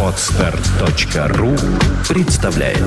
Отстар.ру 0.00 1.56
представляет 2.08 2.78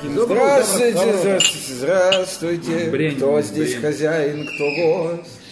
Здравствуйте, 0.00 0.92
здравствуйте, 0.92 1.74
здравствуйте. 1.74 2.90
Брень, 2.90 3.16
кто 3.16 3.42
здесь 3.42 3.72
брень. 3.72 3.82
хозяин, 3.82 4.46
кто 4.46 4.64
гость? 4.70 5.43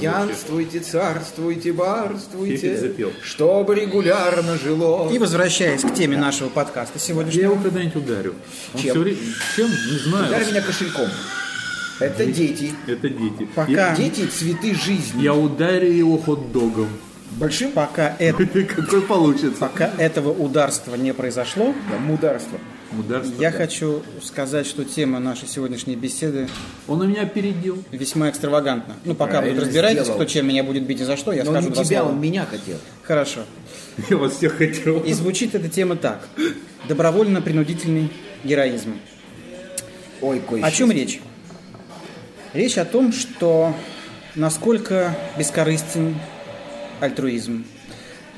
Янствуйте, 0.00 0.80
царствуйте, 0.80 1.72
барствуйте, 1.72 2.94
чтобы 3.24 3.74
регулярно 3.74 4.56
жило. 4.56 5.10
И 5.10 5.18
возвращаясь 5.18 5.82
к 5.82 5.92
теме 5.94 6.16
нашего 6.16 6.48
подкаста 6.48 6.94
Я 6.98 7.00
сегодняшнего, 7.00 7.42
его 7.52 7.56
когда-нибудь 7.56 7.96
ударю. 7.96 8.34
Он 8.74 8.80
Чем? 8.80 8.98
время- 9.02 9.18
Чем? 9.56 9.66
Не 9.68 9.98
знаю. 9.98 10.28
Ударь 10.28 10.46
меня 10.46 10.60
кошельком. 10.62 11.08
Это 12.00 12.26
дети. 12.26 12.72
Это 12.86 13.08
дети. 13.08 13.48
Пока. 13.54 13.70
Я, 13.70 13.96
Дети– 13.96 14.26
цветы 14.32 14.74
жизни. 14.74 15.22
я 15.22 15.34
ударю 15.34 15.90
его 15.92 16.16
хот-догом. 16.18 16.88
Большим 17.32 17.72
пока, 17.72 18.14
это, 18.18 18.44
Какой 18.76 19.02
получится? 19.02 19.52
пока 19.58 19.90
этого 19.98 20.30
ударства 20.30 20.94
не 20.96 21.14
произошло, 21.14 21.74
да, 21.90 21.98
мударство. 21.98 22.58
Ударство. 22.98 23.40
я 23.40 23.50
да. 23.50 23.56
хочу 23.58 24.02
сказать, 24.22 24.66
что 24.66 24.84
тема 24.84 25.18
нашей 25.18 25.48
сегодняшней 25.48 25.96
беседы 25.96 26.48
Он 26.86 27.00
у 27.00 27.04
меня 27.06 27.22
опередил. 27.22 27.82
весьма 27.90 28.30
экстравагантна. 28.30 28.96
Ну, 29.04 29.14
пока 29.14 29.38
Правильно 29.38 29.60
вы 29.60 29.66
разбираетесь, 29.66 30.02
сделал. 30.02 30.18
кто 30.18 30.24
чем 30.26 30.46
меня 30.48 30.62
будет 30.64 30.84
бить 30.84 31.00
и 31.00 31.04
за 31.04 31.16
что, 31.16 31.32
я 31.32 31.44
Но 31.44 31.50
скажу 31.52 31.68
не 31.68 31.74
два 31.74 31.84
тебя, 31.84 31.98
слова. 32.00 32.12
он 32.12 32.20
меня 32.20 32.46
хотел. 32.46 32.76
Хорошо. 33.02 33.40
Я 34.10 34.16
вас 34.16 34.32
всех 34.36 34.56
хотел. 34.56 35.00
И 35.00 35.12
звучит 35.12 35.54
эта 35.54 35.68
тема 35.68 35.96
так. 35.96 36.28
Добровольно-принудительный 36.88 38.10
героизм. 38.44 38.94
Ой, 40.20 40.40
кой 40.40 40.60
О 40.62 40.70
чем 40.70 40.90
речь? 40.92 41.20
Речь 42.52 42.78
о 42.78 42.84
том, 42.84 43.12
что 43.12 43.74
насколько 44.34 45.16
бескорыстен 45.38 46.14
альтруизм, 47.00 47.64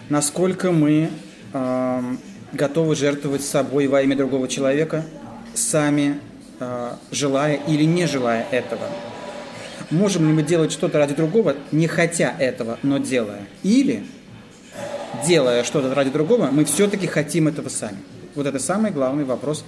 насколько 0.08 0.70
мы 0.72 1.10
эм, 1.52 2.18
готовы 2.54 2.96
жертвовать 2.96 3.42
собой 3.42 3.86
во 3.86 4.02
имя 4.02 4.16
другого 4.16 4.48
человека, 4.48 5.04
сами 5.54 6.20
э, 6.60 6.92
желая 7.10 7.54
или 7.54 7.84
не 7.84 8.06
желая 8.06 8.46
этого. 8.50 8.88
Можем 9.90 10.26
ли 10.26 10.32
мы 10.32 10.42
делать 10.42 10.72
что-то 10.72 10.98
ради 10.98 11.14
другого, 11.14 11.54
не 11.72 11.86
хотя 11.86 12.34
этого, 12.38 12.78
но 12.82 12.98
делая? 12.98 13.46
Или, 13.62 14.04
делая 15.26 15.64
что-то 15.64 15.94
ради 15.94 16.10
другого, 16.10 16.48
мы 16.50 16.64
все-таки 16.64 17.06
хотим 17.06 17.48
этого 17.48 17.68
сами? 17.68 17.98
Вот 18.34 18.46
это 18.46 18.58
самый 18.58 18.90
главный 18.90 19.24
вопрос 19.24 19.64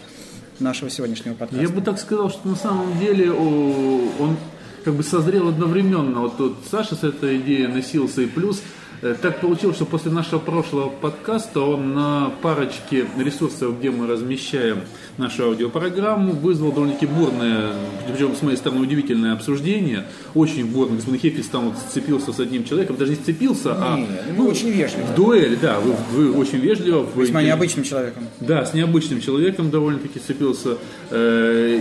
нашего 0.59 0.91
сегодняшнего 0.91 1.35
подкаста. 1.35 1.63
Я 1.63 1.69
бы 1.69 1.83
так 1.83 1.99
сказал, 1.99 2.31
что 2.31 2.49
на 2.49 2.57
самом 2.57 2.99
деле 2.99 3.31
он 3.31 4.37
как 4.85 4.95
бы 4.95 5.03
созрел 5.03 5.49
одновременно. 5.49 6.21
Вот 6.21 6.37
тут 6.37 6.59
Саша 6.71 6.95
с 6.95 7.05
этой 7.05 7.39
идеей 7.39 7.67
носился 7.67 8.23
и 8.23 8.27
плюс. 8.27 8.63
Э, 9.03 9.15
Так 9.21 9.41
получилось, 9.41 9.77
что 9.77 9.85
после 9.87 10.11
нашего 10.11 10.39
прошлого 10.39 10.89
подкаста 10.89 11.61
он 11.61 11.95
на 11.95 12.31
парочке 12.43 13.07
ресурсов, 13.19 13.79
где 13.79 13.91
мы 13.91 14.07
размещаем 14.07 14.81
нашу 15.19 15.45
аудиопрограмму, 15.45 16.33
вызвал 16.33 16.73
довольно-таки 16.73 17.07
бурное, 17.07 17.73
причем 18.11 18.35
с 18.37 18.43
моей 18.43 18.57
стороны 18.57 18.83
удивительное 18.83 19.33
обсуждение. 19.33 20.05
Очень 20.35 20.67
бурное. 20.67 20.97
Господин 20.97 21.21
Хефис 21.21 21.47
там 21.49 21.71
вот 21.71 21.75
сцепился 21.79 22.33
с 22.33 22.41
одним 22.41 22.65
человеком, 22.65 22.97
даже 22.97 23.13
не 23.13 23.17
сцепился, 23.17 23.73
а 23.77 23.97
Не, 23.99 24.07
мы 24.37 24.49
очень 24.49 24.71
вежливы. 24.71 25.05
в 25.07 25.15
дуэль, 25.15 25.57
да, 25.61 25.81
вы, 25.81 25.93
вы 26.13 26.33
очень 26.39 26.59
вежливо. 26.59 27.01
вы 27.15 27.23
Весьма 27.25 27.41
интелли- 27.41 27.47
необычным 27.47 27.85
человеком. 27.85 28.25
да, 28.41 28.65
с 28.67 28.75
необычным 28.75 29.21
человеком 29.21 29.71
довольно-таки 29.71 30.19
сцепился. 30.19 30.77
Э, 31.11 31.81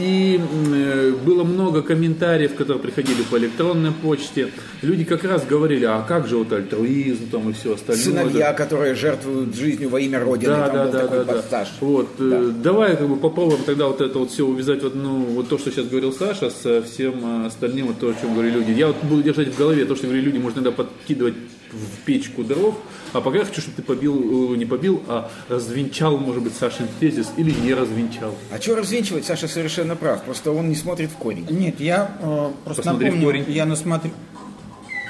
И 0.00 0.40
э, 0.72 1.12
было 1.24 1.44
много 1.44 1.82
комментариев, 1.82 2.54
которые 2.54 2.80
приходили 2.82 3.22
по 3.22 3.36
электронной 3.38 3.92
почте. 3.92 4.48
Люди 4.82 5.04
как 5.04 5.24
раз 5.24 5.44
говорили, 5.46 5.84
а 5.84 6.02
как 6.02 6.26
же 6.26 6.36
вот 6.44 6.52
альтруизм 6.52 7.30
там 7.30 7.50
и 7.50 7.52
все 7.52 7.74
остальное. 7.74 8.04
Сыновья, 8.04 8.52
которые 8.52 8.94
жертвуют 8.94 9.54
жизнью 9.54 9.88
во 9.88 10.00
имя 10.00 10.20
Родины. 10.20 10.52
Да, 10.52 10.66
Там 10.66 10.76
да, 10.76 10.84
был 10.84 10.92
да, 10.92 11.00
такой 11.00 11.24
да, 11.24 11.42
да. 11.50 11.66
Вот, 11.80 12.08
э, 12.18 12.52
давай 12.62 12.96
как 12.96 13.08
бы 13.08 13.16
попробуем 13.16 13.62
тогда 13.64 13.86
вот 13.86 14.00
это 14.00 14.18
вот 14.18 14.30
все 14.30 14.46
увязать 14.46 14.82
в 14.82 14.86
одну, 14.86 15.20
вот 15.20 15.48
то, 15.48 15.58
что 15.58 15.70
сейчас 15.70 15.86
говорил 15.86 16.12
Саша, 16.12 16.50
со 16.50 16.82
всем 16.82 17.44
э, 17.44 17.46
остальным, 17.46 17.88
вот 17.88 17.98
то, 17.98 18.08
о 18.08 18.14
чем 18.14 18.34
говорили 18.34 18.58
люди. 18.58 18.72
Я 18.72 18.88
вот 18.88 18.96
буду 19.02 19.22
держать 19.22 19.48
в 19.48 19.58
голове 19.58 19.84
то, 19.84 19.94
что 19.96 20.06
говорили 20.06 20.26
люди, 20.26 20.38
можно 20.38 20.60
иногда 20.60 20.72
подкидывать 20.72 21.34
в 21.72 22.04
печку 22.04 22.42
дров, 22.42 22.76
а 23.12 23.20
пока 23.20 23.38
я 23.38 23.44
хочу, 23.44 23.60
чтобы 23.60 23.76
ты 23.76 23.82
побил, 23.82 24.52
э, 24.52 24.56
не 24.56 24.66
побил, 24.66 25.02
а 25.08 25.30
развенчал, 25.48 26.16
может 26.18 26.42
быть, 26.42 26.54
Сашин 26.54 26.86
тезис 26.98 27.30
или 27.36 27.50
не 27.50 27.74
развенчал. 27.74 28.34
А 28.50 28.60
что 28.60 28.76
развенчивать? 28.76 29.24
Саша 29.24 29.48
совершенно 29.48 29.96
прав. 29.96 30.22
Просто 30.22 30.52
он 30.52 30.68
не 30.68 30.76
смотрит 30.76 31.10
в 31.10 31.16
корень. 31.16 31.46
Нет, 31.50 31.80
я 31.80 32.16
э, 32.20 32.50
просто 32.64 32.82
Посмотри 32.82 33.10
в 33.10 33.14
напомню, 33.14 33.26
корень. 33.26 33.44
я 33.48 33.66
насмотрю... 33.66 34.12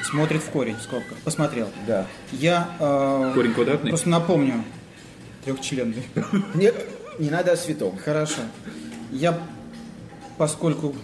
Смотрит 0.05 0.43
в 0.43 0.51
корень, 0.51 0.77
скобка. 0.83 1.15
Посмотрел. 1.25 1.69
Да. 1.87 2.07
Я 2.33 2.69
э, 2.79 3.33
Корень 3.35 3.53
квадратный? 3.55 3.91
просто 3.91 4.09
напомню. 4.09 4.65
Трехчленный. 5.45 6.05
Не, 6.55 6.73
не 7.19 7.31
надо 7.31 7.53
о 7.53 7.57
святом. 7.57 7.97
Хорошо. 7.99 8.41
Я, 9.13 9.39
поскольку 10.39 10.95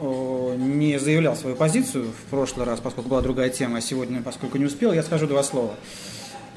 э, 0.00 0.54
не 0.58 0.98
заявлял 0.98 1.36
свою 1.36 1.56
позицию 1.56 2.06
в 2.12 2.30
прошлый 2.30 2.66
раз, 2.66 2.80
поскольку 2.80 3.10
была 3.10 3.20
другая 3.20 3.50
тема, 3.50 3.78
а 3.78 3.80
сегодня, 3.80 4.22
поскольку 4.22 4.58
не 4.58 4.64
успел, 4.64 4.92
я 4.92 5.02
скажу 5.02 5.26
два 5.26 5.42
слова. 5.42 5.74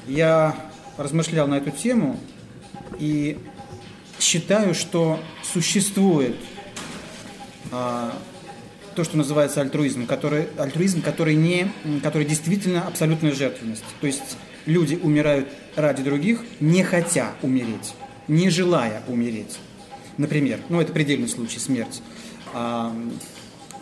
Я 0.06 0.54
размышлял 0.96 1.46
на 1.46 1.56
эту 1.56 1.70
тему 1.70 2.18
и 2.98 3.38
считаю, 4.18 4.74
что 4.74 5.18
существует 5.42 6.36
а, 7.70 8.12
то, 8.94 9.04
что 9.04 9.16
называется 9.16 9.60
альтруизм, 9.60 10.06
который, 10.06 10.48
альтруизм, 10.58 11.02
который, 11.02 11.34
не, 11.34 11.70
который 12.02 12.26
действительно 12.26 12.86
абсолютная 12.86 13.32
жертвенность. 13.32 13.84
То 14.00 14.06
есть 14.06 14.36
люди 14.66 14.98
умирают 15.02 15.48
ради 15.76 16.02
других, 16.02 16.40
не 16.60 16.82
хотя 16.82 17.32
умереть, 17.42 17.94
не 18.28 18.50
желая 18.50 19.02
умереть. 19.08 19.58
Например, 20.18 20.60
ну 20.68 20.80
это 20.80 20.92
предельный 20.92 21.28
случай, 21.28 21.58
смерть. 21.58 22.02
А, 22.54 22.94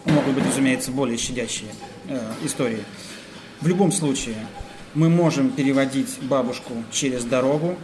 могут 0.04 0.34
быть, 0.34 0.46
разумеется, 0.46 0.90
более 0.90 1.18
щадящие 1.18 1.70
э, 2.08 2.32
истории. 2.44 2.84
В 3.60 3.66
любом 3.66 3.92
случае, 3.92 4.36
мы 4.94 5.08
можем 5.08 5.50
переводить 5.50 6.18
бабушку 6.22 6.72
через 6.90 7.24
дорогу, 7.24 7.76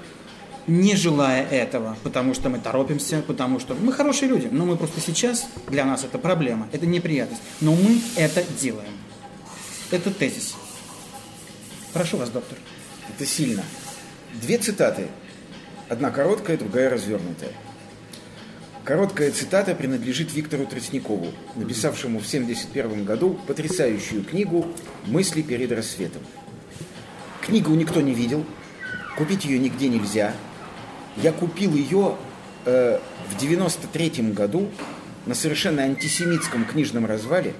не 0.66 0.96
желая 0.96 1.46
этого, 1.48 1.96
потому 2.02 2.34
что 2.34 2.48
мы 2.48 2.58
торопимся, 2.58 3.22
потому 3.22 3.60
что 3.60 3.74
мы 3.74 3.92
хорошие 3.92 4.28
люди, 4.28 4.48
но 4.50 4.64
мы 4.64 4.76
просто 4.76 5.00
сейчас, 5.00 5.46
для 5.68 5.84
нас 5.84 6.04
это 6.04 6.18
проблема, 6.18 6.68
это 6.72 6.86
неприятность, 6.86 7.42
но 7.60 7.74
мы 7.74 8.00
это 8.16 8.44
делаем. 8.60 8.92
Это 9.90 10.10
тезис. 10.10 10.54
Прошу 11.92 12.16
вас, 12.16 12.30
доктор. 12.30 12.58
Это 13.08 13.24
сильно. 13.24 13.62
Две 14.34 14.58
цитаты. 14.58 15.08
Одна 15.88 16.10
короткая, 16.10 16.58
другая 16.58 16.90
развернутая. 16.90 17.52
Короткая 18.84 19.32
цитата 19.32 19.74
принадлежит 19.74 20.32
Виктору 20.32 20.66
Тростникову, 20.66 21.32
написавшему 21.54 22.20
в 22.20 22.26
1971 22.26 23.04
году 23.04 23.38
потрясающую 23.46 24.24
книгу 24.24 24.66
«Мысли 25.06 25.42
перед 25.42 25.72
рассветом». 25.72 26.22
Книгу 27.44 27.72
никто 27.74 28.00
не 28.00 28.14
видел, 28.14 28.44
купить 29.16 29.44
ее 29.44 29.58
нигде 29.58 29.88
нельзя. 29.88 30.34
Я 31.16 31.32
купил 31.32 31.74
ее 31.74 32.16
э, 32.66 32.98
в 33.30 33.40
93 33.40 34.32
году 34.32 34.68
на 35.24 35.34
совершенно 35.34 35.82
антисемитском 35.82 36.64
книжном 36.64 37.06
развале, 37.06 37.54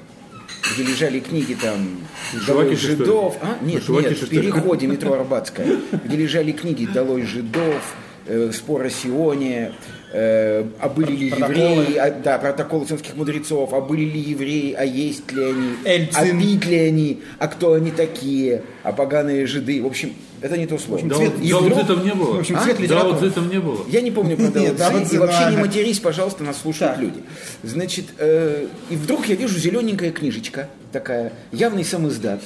где 0.72 0.82
лежали 0.82 1.20
книги 1.20 1.54
там 1.54 2.00
«Долой 2.46 2.70
ли? 2.70 2.76
жидов». 2.76 3.36
А? 3.40 3.58
Нет, 3.62 3.82
Жвакиша, 3.82 4.10
нет, 4.10 4.22
в 4.22 4.28
переходе 4.28 4.86
метро 4.88 5.14
Арбатская, 5.14 5.66
где 6.04 6.16
лежали 6.16 6.52
книги 6.52 6.86
«Долой 6.86 7.22
жидов», 7.22 7.94
э, 8.26 8.50
«Спор 8.52 8.82
о 8.82 8.90
Сионе», 8.90 9.72
э, 10.12 10.64
а 10.78 10.88
были 10.88 11.12
ли 11.12 11.30
Протоколы. 11.30 11.58
евреи, 11.58 11.96
а, 11.96 12.10
да, 12.10 12.38
протоколы 12.38 12.86
цинских 12.86 13.16
мудрецов, 13.16 13.72
а 13.72 13.80
были 13.80 14.04
ли 14.04 14.20
евреи, 14.20 14.72
а 14.72 14.84
есть 14.84 15.32
ли 15.32 15.44
они, 15.44 15.68
Эльцин. 15.84 16.38
а 16.38 16.40
пить 16.40 16.66
ли 16.66 16.76
они, 16.76 17.22
а 17.38 17.48
кто 17.48 17.72
они 17.72 17.90
такие, 17.90 18.62
а 18.82 18.92
поганые 18.92 19.46
жиды. 19.46 19.82
В 19.82 19.86
общем, 19.86 20.12
это 20.40 20.56
не 20.56 20.66
то 20.66 20.78
слово. 20.78 21.02
Да, 21.08 21.16
Цвет- 21.16 21.32
вот- 21.38 21.48
да, 21.48 21.58
вот 21.74 21.78
этого 21.84 22.02
не 22.04 22.12
было. 22.14 22.32
в 22.34 22.38
общем, 22.40 22.56
А? 22.56 22.62
цвет 22.64 22.88
да, 22.88 23.04
вот 23.04 23.22
этого 23.22 23.46
не 23.48 23.58
было. 23.60 23.84
Я 23.88 24.00
не 24.00 24.10
помню 24.10 24.36
про 24.36 24.46
Нет, 24.60 24.76
Дао 24.76 25.04
Цзи, 25.04 25.14
и 25.14 25.18
вообще 25.18 25.50
не 25.50 25.56
матерись, 25.56 25.98
пожалуйста, 26.00 26.44
нас 26.44 26.58
слушают 26.60 26.94
Так. 26.94 27.02
люди. 27.02 27.20
Значит, 27.62 28.06
э, 28.18 28.66
и 28.90 28.96
вдруг 28.96 29.28
я 29.28 29.34
вижу 29.36 29.58
зелененькая 29.58 30.12
книжечка 30.12 30.68
такая, 30.92 31.32
явный 31.52 31.84
самоиздат. 31.84 32.40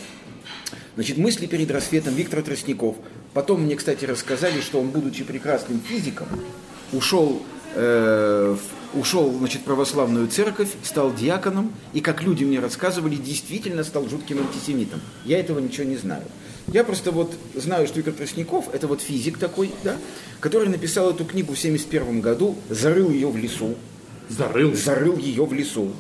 Значит, 0.95 1.19
мысли 1.19 1.47
перед 1.47 1.71
рассветом 1.71 2.15
Виктор 2.15 2.43
Тростников. 2.43 2.97
Потом 3.33 3.63
мне, 3.63 3.77
кстати, 3.77 4.05
рассказали, 4.05 4.61
что 4.61 4.81
он, 4.81 4.89
будучи 4.91 5.23
прекрасным 5.25 5.81
физиком, 5.81 6.27
ушел, 6.93 7.43
э, 7.75 8.57
в- 8.93 8.99
ушел 8.99 9.33
значит, 9.39 9.61
в 9.61 9.65
православную 9.65 10.27
церковь, 10.27 10.69
стал 10.83 11.15
диаконом, 11.15 11.73
и, 11.93 12.01
как 12.01 12.23
люди 12.23 12.43
мне 12.43 12.59
рассказывали, 12.59 13.15
действительно 13.15 13.85
стал 13.85 14.09
жутким 14.09 14.39
антисемитом. 14.41 15.01
Я 15.25 15.39
этого 15.39 15.61
ничего 15.61 15.85
не 15.87 15.97
знаю. 15.97 16.25
Я 16.73 16.85
просто 16.85 17.11
вот 17.11 17.35
знаю, 17.55 17.87
что 17.87 17.97
Виктор 17.97 18.15
Тростников, 18.15 18.73
это 18.73 18.87
вот 18.87 19.01
физик 19.01 19.39
такой, 19.39 19.73
да, 19.83 19.97
который 20.39 20.69
написал 20.69 21.11
эту 21.11 21.25
книгу 21.25 21.55
в 21.55 21.59
71 21.59 22.21
году, 22.21 22.57
зарыл 22.69 23.11
ее 23.11 23.29
в 23.29 23.37
лесу. 23.37 23.75
Зарыл. 24.29 24.75
Зарыл 24.75 25.17
ее 25.17 25.45
в 25.45 25.53
лесу. 25.53 25.93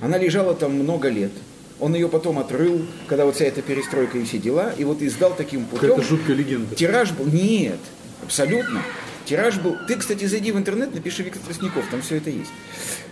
Она 0.00 0.18
лежала 0.18 0.54
там 0.54 0.72
много 0.74 1.08
лет. 1.08 1.30
Он 1.78 1.94
ее 1.94 2.08
потом 2.08 2.40
отрыл, 2.40 2.84
когда 3.06 3.24
вот 3.24 3.36
вся 3.36 3.44
эта 3.44 3.62
перестройка 3.62 4.18
и 4.18 4.24
все 4.24 4.38
дела, 4.38 4.72
и 4.76 4.82
вот 4.82 5.00
издал 5.02 5.34
таким 5.36 5.64
путем. 5.64 5.92
Это 5.92 6.02
жуткая 6.02 6.36
легенда. 6.36 6.74
Тираж 6.74 7.12
был... 7.12 7.26
Нет, 7.26 7.78
абсолютно. 8.24 8.82
Тираж 9.24 9.58
был... 9.58 9.76
Ты, 9.86 9.94
кстати, 9.94 10.24
зайди 10.24 10.50
в 10.50 10.58
интернет, 10.58 10.92
напиши 10.92 11.22
Виктор 11.22 11.42
Тростников, 11.42 11.84
там 11.90 12.02
все 12.02 12.16
это 12.16 12.30
есть. 12.30 12.50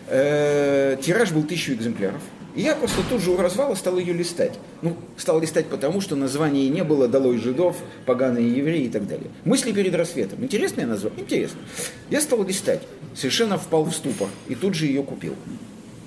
Э, 0.08 0.96
Тираж 1.00 1.30
был 1.30 1.44
тысячу 1.44 1.74
экземпляров. 1.74 2.22
И 2.56 2.62
я 2.62 2.74
просто 2.74 3.02
тут 3.08 3.20
же 3.20 3.32
у 3.32 3.36
развала 3.36 3.74
стал 3.74 3.98
ее 3.98 4.14
листать. 4.14 4.58
Ну, 4.80 4.96
стал 5.18 5.40
листать 5.40 5.66
потому, 5.66 6.00
что 6.00 6.16
названия 6.16 6.68
не 6.70 6.82
было 6.82 7.06
«Долой 7.06 7.38
жидов», 7.38 7.76
«Поганые 8.06 8.50
евреи» 8.50 8.84
и 8.84 8.88
так 8.88 9.06
далее. 9.06 9.30
«Мысли 9.44 9.72
перед 9.72 9.94
рассветом». 9.94 10.42
Интересное 10.42 10.86
название? 10.86 11.20
Интересно. 11.20 11.60
Я 12.08 12.22
стал 12.22 12.42
листать. 12.44 12.80
Совершенно 13.14 13.58
впал 13.58 13.84
в 13.84 13.92
ступор. 13.92 14.28
И 14.48 14.54
тут 14.54 14.74
же 14.74 14.86
ее 14.86 15.02
купил. 15.02 15.34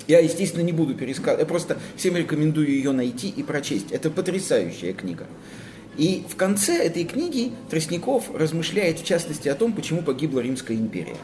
Я, 0.08 0.20
естественно, 0.20 0.64
не 0.64 0.72
буду 0.72 0.96
пересказывать. 0.96 1.42
Я 1.42 1.46
просто 1.46 1.78
всем 1.96 2.18
рекомендую 2.18 2.68
ее 2.68 2.94
найти 2.94 3.30
и 3.30 3.44
прочесть. 3.44 3.92
Это 3.92 4.10
потрясающая 4.10 4.94
книга. 4.94 5.28
И 5.98 6.24
в 6.28 6.36
конце 6.36 6.84
этой 6.84 7.04
книги 7.04 7.52
Тростников 7.70 8.34
размышляет, 8.34 9.00
в 9.00 9.06
частности, 9.06 9.50
о 9.50 9.56
том, 9.56 9.72
почему 9.74 10.02
погибла 10.02 10.40
Римская 10.40 10.76
империя. 10.76 11.18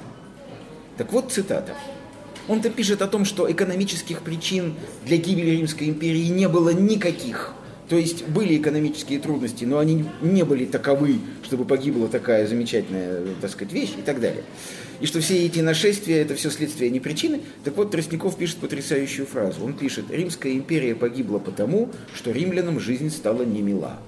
Так 0.98 1.12
вот 1.12 1.32
цитата. 1.32 1.74
Он-то 2.48 2.70
пишет 2.70 3.02
о 3.02 3.08
том, 3.08 3.26
что 3.26 3.52
экономических 3.52 4.22
причин 4.22 4.76
для 5.06 5.18
гибели 5.18 5.52
Римской 5.52 5.88
империи 5.88 6.28
не 6.28 6.48
было 6.48 6.70
никаких. 6.70 7.54
То 7.90 7.96
есть 7.98 8.28
были 8.28 8.58
экономические 8.58 9.20
трудности, 9.20 9.64
но 9.64 9.78
они 9.78 10.06
не 10.22 10.44
были 10.44 10.66
таковы, 10.66 11.20
чтобы 11.44 11.66
погибла 11.66 12.08
такая 12.08 12.48
замечательная, 12.48 13.22
так 13.42 13.52
сказать, 13.52 13.74
вещь 13.74 13.94
и 13.98 14.02
так 14.02 14.20
далее. 14.20 14.44
И 15.02 15.06
что 15.06 15.20
все 15.20 15.46
эти 15.46 15.60
нашествия– 15.60 16.22
это 16.24 16.36
все 16.36 16.50
следствие, 16.50 16.90
а 16.90 16.94
не 16.94 17.00
причины. 17.00 17.42
Так 17.64 17.76
вот, 17.78 17.92
Тростников 17.92 18.38
пишет 18.38 18.58
потрясающую 18.58 19.28
фразу. 19.28 19.64
Он 19.64 19.74
пишет, 19.74 20.06
«Римская 20.10 20.54
империя 20.54 20.96
погибла 20.96 21.38
потому, 21.38 21.92
что 22.14 22.32
римлянам 22.32 22.80
жизнь 22.80 23.12
стала 23.12 23.44
немила». 23.44 24.00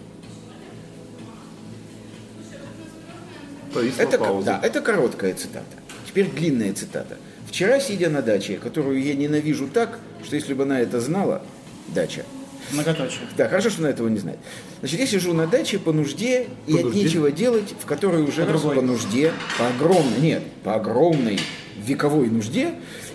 Повисла 3.74 4.02
Это, 4.02 4.18
пауза. 4.18 4.46
да, 4.46 4.62
это 4.64 4.82
короткая 4.82 5.34
цитата. 5.34 5.66
Теперь 6.08 6.32
длинная 6.32 6.74
цитата. 6.74 7.18
Вчера, 7.48 7.80
сидя 7.80 8.10
на 8.10 8.22
даче, 8.22 8.58
которую 8.58 9.02
я 9.02 9.16
ненавижу 9.16 9.68
так, 9.68 10.00
что 10.24 10.36
если 10.36 10.54
бы 10.54 10.64
она 10.64 10.80
это 10.82 11.00
знала, 11.00 11.42
дача, 11.88 12.24
Многоточие. 12.72 13.22
да, 13.38 13.48
хорошо, 13.48 13.70
что 13.70 13.82
она 13.82 13.90
этого 13.90 14.10
не 14.10 14.18
знает. 14.20 14.40
Значит, 14.80 15.00
я 15.00 15.08
сижу 15.08 15.34
на 15.34 15.48
даче 15.48 15.80
по 15.80 15.94
нужде 15.94 16.48
и 16.68 16.74
По 16.74 16.80
от 16.80 16.84
нужде? 16.86 17.04
нечего 17.04 17.32
делать, 17.32 17.74
в 17.80 17.86
которой 17.86 18.24
уже 18.24 18.44
По 18.46 18.52
раз 18.52 18.62
другой. 18.62 18.76
по 18.76 18.82
нужде, 18.82 19.32
по 19.58 19.68
огромной, 19.70 20.20
нет, 20.20 20.44
по 20.64 20.76
огромной 20.76 21.40
вековой 21.78 22.28
нужде, 22.30 22.74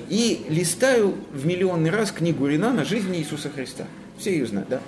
и 0.09 0.45
листаю 0.49 1.15
в 1.33 1.45
миллионный 1.47 1.91
раз 1.91 2.11
книгу 2.13 2.47
Ренана 2.47 2.85
«Жизнь 2.85 3.15
Иисуса 3.17 3.51
Христа». 3.51 3.85
Все 4.19 4.33
ее 4.33 4.47
знают, 4.47 4.69
да? 4.71 4.81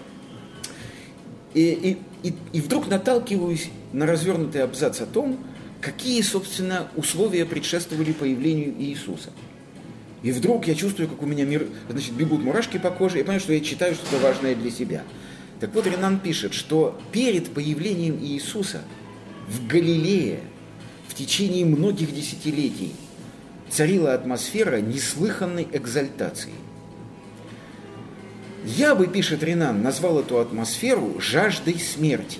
И, 1.52 1.98
и, 2.22 2.28
и, 2.28 2.34
и 2.52 2.60
вдруг 2.60 2.88
наталкиваюсь 2.88 3.68
на 3.92 4.06
развернутый 4.06 4.62
абзац 4.62 5.00
о 5.00 5.06
том, 5.06 5.38
какие, 5.84 6.22
собственно, 6.22 6.88
условия 6.96 7.44
предшествовали 7.44 8.12
появлению 8.12 8.74
Иисуса. 8.78 9.30
И 10.22 10.32
вдруг 10.32 10.66
я 10.66 10.74
чувствую, 10.74 11.08
как 11.08 11.22
у 11.22 11.26
меня 11.26 11.44
мир, 11.44 11.66
значит, 11.90 12.14
бегут 12.14 12.42
мурашки 12.42 12.78
по 12.78 12.90
коже, 12.90 13.18
я 13.18 13.24
понимаю, 13.24 13.40
что 13.40 13.52
я 13.52 13.60
читаю 13.60 13.94
что-то 13.94 14.16
важное 14.22 14.54
для 14.54 14.70
себя. 14.70 15.02
Так 15.60 15.74
вот, 15.74 15.86
Ренан 15.86 16.20
пишет, 16.20 16.54
что 16.54 16.98
перед 17.12 17.52
появлением 17.52 18.18
Иисуса 18.18 18.80
в 19.46 19.66
Галилее 19.66 20.40
в 21.06 21.14
течение 21.14 21.66
многих 21.66 22.14
десятилетий 22.14 22.94
царила 23.68 24.14
атмосфера 24.14 24.80
неслыханной 24.80 25.68
экзальтации. 25.70 26.54
Я 28.64 28.94
бы, 28.94 29.06
пишет 29.06 29.42
Ренан, 29.42 29.82
назвал 29.82 30.20
эту 30.20 30.38
атмосферу 30.38 31.20
жаждой 31.20 31.78
смерти. 31.78 32.38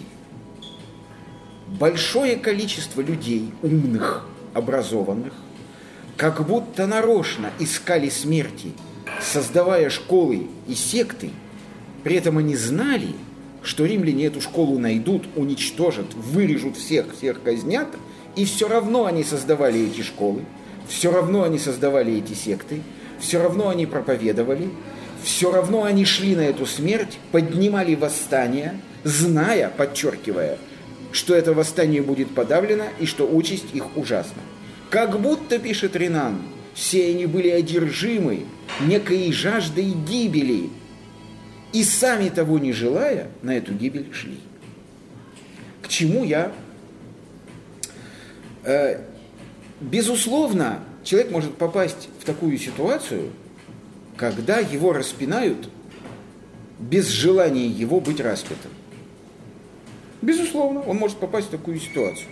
Большое 1.79 2.37
количество 2.37 3.01
людей, 3.01 3.51
умных, 3.61 4.25
образованных, 4.53 5.33
как 6.17 6.47
будто 6.47 6.87
нарочно 6.87 7.51
искали 7.59 8.11
смерти, 8.11 8.71
создавая 9.21 9.91
школы 9.91 10.47
и 10.69 10.75
секты, 10.75 11.31
при 12.05 12.15
этом 12.15 12.39
они 12.39 12.55
знали, 12.55 13.09
что 13.65 13.87
римляне 13.87 14.27
эту 14.27 14.41
школу 14.41 14.79
найдут, 14.79 15.25
уничтожат, 15.35 16.15
вырежут 16.15 16.77
всех, 16.77 17.07
всех 17.13 17.43
казнят, 17.43 17.89
и 18.37 18.45
все 18.45 18.69
равно 18.69 19.07
они 19.07 19.25
создавали 19.25 19.85
эти 19.91 20.03
школы, 20.03 20.43
все 20.87 21.11
равно 21.11 21.43
они 21.43 21.59
создавали 21.59 22.17
эти 22.19 22.35
секты, 22.35 22.83
все 23.19 23.43
равно 23.43 23.69
они 23.69 23.87
проповедовали, 23.87 24.71
все 25.25 25.51
равно 25.51 25.83
они 25.83 26.05
шли 26.05 26.37
на 26.37 26.43
эту 26.43 26.67
смерть, 26.67 27.19
поднимали 27.33 27.97
восстание, 27.97 28.81
зная, 29.03 29.71
подчеркивая, 29.71 30.59
что 31.15 31.35
это 31.35 31.55
восстание 31.55 32.03
будет 32.03 32.35
подавлено 32.35 32.87
и 32.99 33.07
что 33.07 33.25
участь 33.25 33.73
их 33.73 33.97
ужасна. 33.97 34.43
Как 34.91 35.21
будто, 35.21 35.61
пишет 35.61 35.95
Ренан, 35.95 36.43
все 36.75 37.09
они 37.09 37.27
были 37.27 37.49
одержимы 37.49 38.47
некой 38.81 39.33
жаждой 39.33 39.93
гибели, 39.93 40.71
и 41.73 41.85
сами 41.85 42.29
того 42.31 42.59
не 42.59 42.73
желая, 42.73 43.29
на 43.43 43.57
эту 43.57 43.73
гибель 43.73 44.13
шли. 44.13 44.39
К 45.83 45.89
чему 45.89 46.25
я? 46.25 46.53
Э, 48.65 49.01
безусловно, 49.81 50.81
человек 51.05 51.31
может 51.31 51.55
попасть 51.55 52.09
в 52.21 52.25
такую 52.25 52.59
ситуацию, 52.59 53.31
когда 54.17 54.59
его 54.59 54.93
распинают 54.93 55.69
без 56.81 57.09
желания 57.09 57.67
его 57.67 58.01
быть 58.01 58.21
распятым. 58.21 58.73
Безусловно, 60.25 60.81
он 60.81 60.97
может 60.97 61.19
попасть 61.19 61.49
в 61.49 61.51
такую 61.51 61.79
ситуацию. 61.79 62.29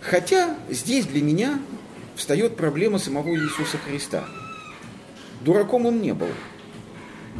Хотя 0.00 0.56
здесь 0.70 1.06
для 1.06 1.20
меня 1.20 1.58
встает 2.14 2.56
проблема 2.56 2.98
самого 2.98 3.34
Иисуса 3.34 3.78
Христа. 3.78 4.24
Дураком 5.40 5.86
он 5.86 6.00
не 6.00 6.14
был. 6.14 6.28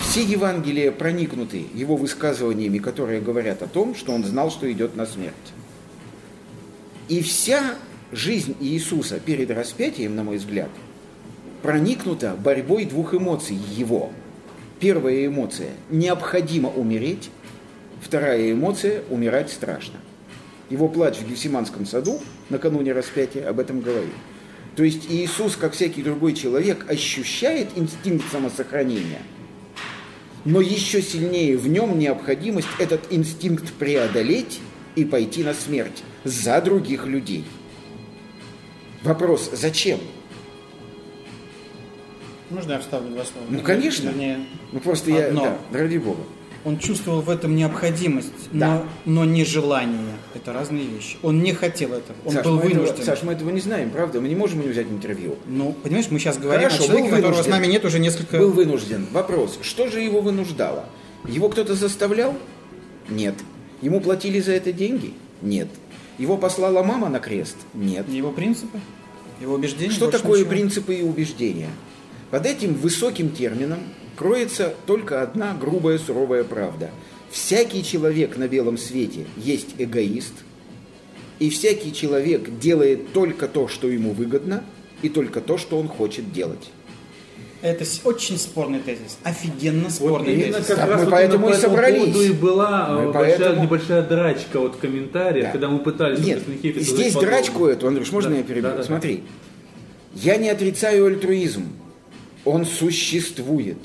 Все 0.00 0.24
Евангелия 0.24 0.90
проникнуты 0.90 1.64
его 1.72 1.96
высказываниями, 1.96 2.78
которые 2.78 3.20
говорят 3.20 3.62
о 3.62 3.68
том, 3.68 3.94
что 3.94 4.12
он 4.12 4.24
знал, 4.24 4.50
что 4.50 4.70
идет 4.72 4.96
на 4.96 5.06
смерть. 5.06 5.34
И 7.08 7.22
вся 7.22 7.76
жизнь 8.10 8.56
Иисуса 8.58 9.20
перед 9.20 9.52
распятием, 9.52 10.16
на 10.16 10.24
мой 10.24 10.38
взгляд, 10.38 10.70
проникнута 11.62 12.34
борьбой 12.34 12.86
двух 12.86 13.14
эмоций 13.14 13.56
его. 13.76 14.10
Первая 14.80 15.26
эмоция– 15.26 15.70
необходимо 15.90 16.70
умереть, 16.70 17.30
вторая 18.02 18.52
эмоция– 18.52 19.02
умирать 19.10 19.50
страшно. 19.50 19.98
Его 20.68 20.88
плач 20.88 21.18
в 21.18 21.28
Гефсиманском 21.28 21.86
саду 21.86 22.20
накануне 22.50 22.92
распятия 22.92 23.48
об 23.48 23.60
этом 23.60 23.80
говорит. 23.80 24.12
То 24.76 24.84
есть 24.84 25.06
Иисус, 25.10 25.56
как 25.56 25.72
всякий 25.74 26.02
другой 26.02 26.32
человек, 26.32 26.90
ощущает 26.90 27.68
инстинкт 27.76 28.30
самосохранения, 28.30 29.20
но 30.44 30.60
еще 30.60 31.02
сильнее 31.02 31.56
в 31.56 31.68
нем 31.68 31.98
необходимость 31.98 32.68
этот 32.78 33.00
инстинкт 33.10 33.72
преодолеть 33.74 34.60
и 34.96 35.04
пойти 35.04 35.44
на 35.44 35.54
смерть 35.54 36.02
за 36.24 36.60
других 36.60 37.06
людей. 37.06 37.44
Вопрос, 39.02 39.50
зачем? 39.52 39.98
Можно 42.50 42.72
я 42.72 42.78
вставлю 42.78 43.10
два 43.10 43.24
слова? 43.24 43.46
Ну, 43.48 43.60
конечно. 43.60 44.08
Вернее, 44.08 44.40
Ну 44.72 44.80
просто 44.80 45.10
я, 45.10 45.26
Одно. 45.28 45.58
да, 45.70 45.78
ради 45.78 45.98
бога. 45.98 46.22
Он 46.64 46.78
чувствовал 46.78 47.20
в 47.22 47.30
этом 47.30 47.56
необходимость, 47.56 48.32
Да. 48.52 48.84
но, 49.04 49.24
но 49.24 49.24
не 49.24 49.44
желание. 49.44 50.14
Это 50.34 50.52
разные 50.52 50.84
вещи. 50.84 51.16
Он 51.22 51.42
не 51.42 51.52
хотел 51.52 51.90
этого. 51.92 52.16
Он 52.24 52.32
Саш, 52.34 52.44
был 52.44 52.52
мы 52.56 52.62
этого- 52.66 52.72
вынужден. 52.82 53.04
Саш, 53.04 53.22
мы 53.22 53.32
этого 53.32 53.50
не 53.50 53.60
знаем, 53.60 53.90
правда? 53.90 54.20
Мы 54.20 54.28
не 54.28 54.34
можем 54.36 54.60
у 54.60 54.62
него 54.62 54.72
взять 54.72 54.86
интервью. 54.88 55.36
Ну, 55.46 55.72
понимаешь, 55.82 56.06
мы 56.10 56.18
сейчас 56.18 56.38
говорим 56.38 56.68
Хорошо, 56.68 56.84
о 56.84 56.86
человеке, 56.86 57.08
которого 57.10 57.32
с 57.32 57.36
вынужден. 57.46 57.50
нами 57.52 57.66
нет 57.66 57.84
уже 57.84 57.98
несколько... 57.98 58.38
Был 58.38 58.52
вынужден. 58.52 59.06
Вопрос, 59.12 59.58
что 59.62 59.88
же 59.88 60.00
его 60.00 60.20
вынуждало? 60.20 60.86
Его 61.26 61.48
кто-то 61.48 61.74
заставлял? 61.74 62.34
Нет. 63.08 63.34
Ему 63.80 64.00
платили 64.00 64.40
за 64.40 64.52
это 64.52 64.72
деньги? 64.72 65.14
Нет. 65.40 65.68
Его 66.18 66.36
послала 66.36 66.82
мама 66.84 67.08
на 67.08 67.18
крест? 67.18 67.56
Нет. 67.74 68.08
Его 68.08 68.30
принципы, 68.30 68.78
его 69.40 69.54
убеждения. 69.54 69.90
Что 69.92 70.10
такое 70.10 70.40
ничего. 70.40 70.50
принципы 70.50 70.94
и 70.94 71.02
убеждения? 71.02 71.70
Под 72.30 72.46
этим 72.46 72.74
высоким 72.74 73.30
термином 73.30 73.80
кроется 74.22 74.72
только 74.86 75.20
одна 75.22 75.52
грубая 75.52 75.98
суровая 75.98 76.44
правда. 76.44 76.90
Всякий 77.30 77.82
человек 77.82 78.36
на 78.36 78.46
белом 78.46 78.78
свете 78.78 79.26
есть 79.36 79.70
эгоист, 79.78 80.34
и 81.40 81.50
всякий 81.50 81.92
человек 81.92 82.58
делает 82.60 83.12
только 83.12 83.48
то, 83.48 83.66
что 83.66 83.88
ему 83.88 84.12
выгодно, 84.12 84.62
и 85.02 85.08
только 85.08 85.40
то, 85.40 85.58
что 85.58 85.76
он 85.76 85.88
хочет 85.88 86.32
делать. 86.32 86.70
Это 87.62 87.84
очень 88.04 88.38
спорный 88.38 88.78
тезис. 88.78 89.18
Офигенно 89.24 89.90
спорный 89.90 90.34
именно 90.34 90.52
тезис. 90.58 90.66
как 90.68 90.76
Так 90.78 90.88
раз 90.90 90.98
мы 90.98 91.04
вот 91.06 91.10
поэтому 91.10 91.48
и 91.48 91.50
по 91.50 91.54
этому 91.56 91.70
собрались. 91.74 91.98
поводу 92.02 92.22
и 92.22 92.32
была 92.32 92.86
э, 92.90 92.92
Мы 93.06 93.12
большая, 93.12 93.38
поэтому- 93.38 93.62
небольшая 93.64 94.02
драчка 94.02 94.60
вот 94.60 94.74
в 94.76 94.78
комментариях, 94.78 95.46
Да. 95.46 95.52
когда 95.52 95.68
мы 95.68 95.78
пытались 95.80 96.24
Нет, 96.24 96.42
вот 96.46 96.56
здесь 96.58 96.86
задать 96.90 97.14
подобное. 97.14 97.30
драчку 97.30 97.66
эту, 97.66 97.88
Андрюш, 97.88 98.12
можно 98.12 98.30
Да, 98.30 98.36
я 98.36 98.42
перебью? 98.44 98.62
да, 98.62 98.70
да, 98.70 98.76
да. 98.78 98.82
Смотри, 98.84 99.24
я 100.14 100.36
не 100.36 100.48
отрицаю 100.48 101.06
альтруизм, 101.06 101.64
он 102.44 102.66
существует, 102.66 103.78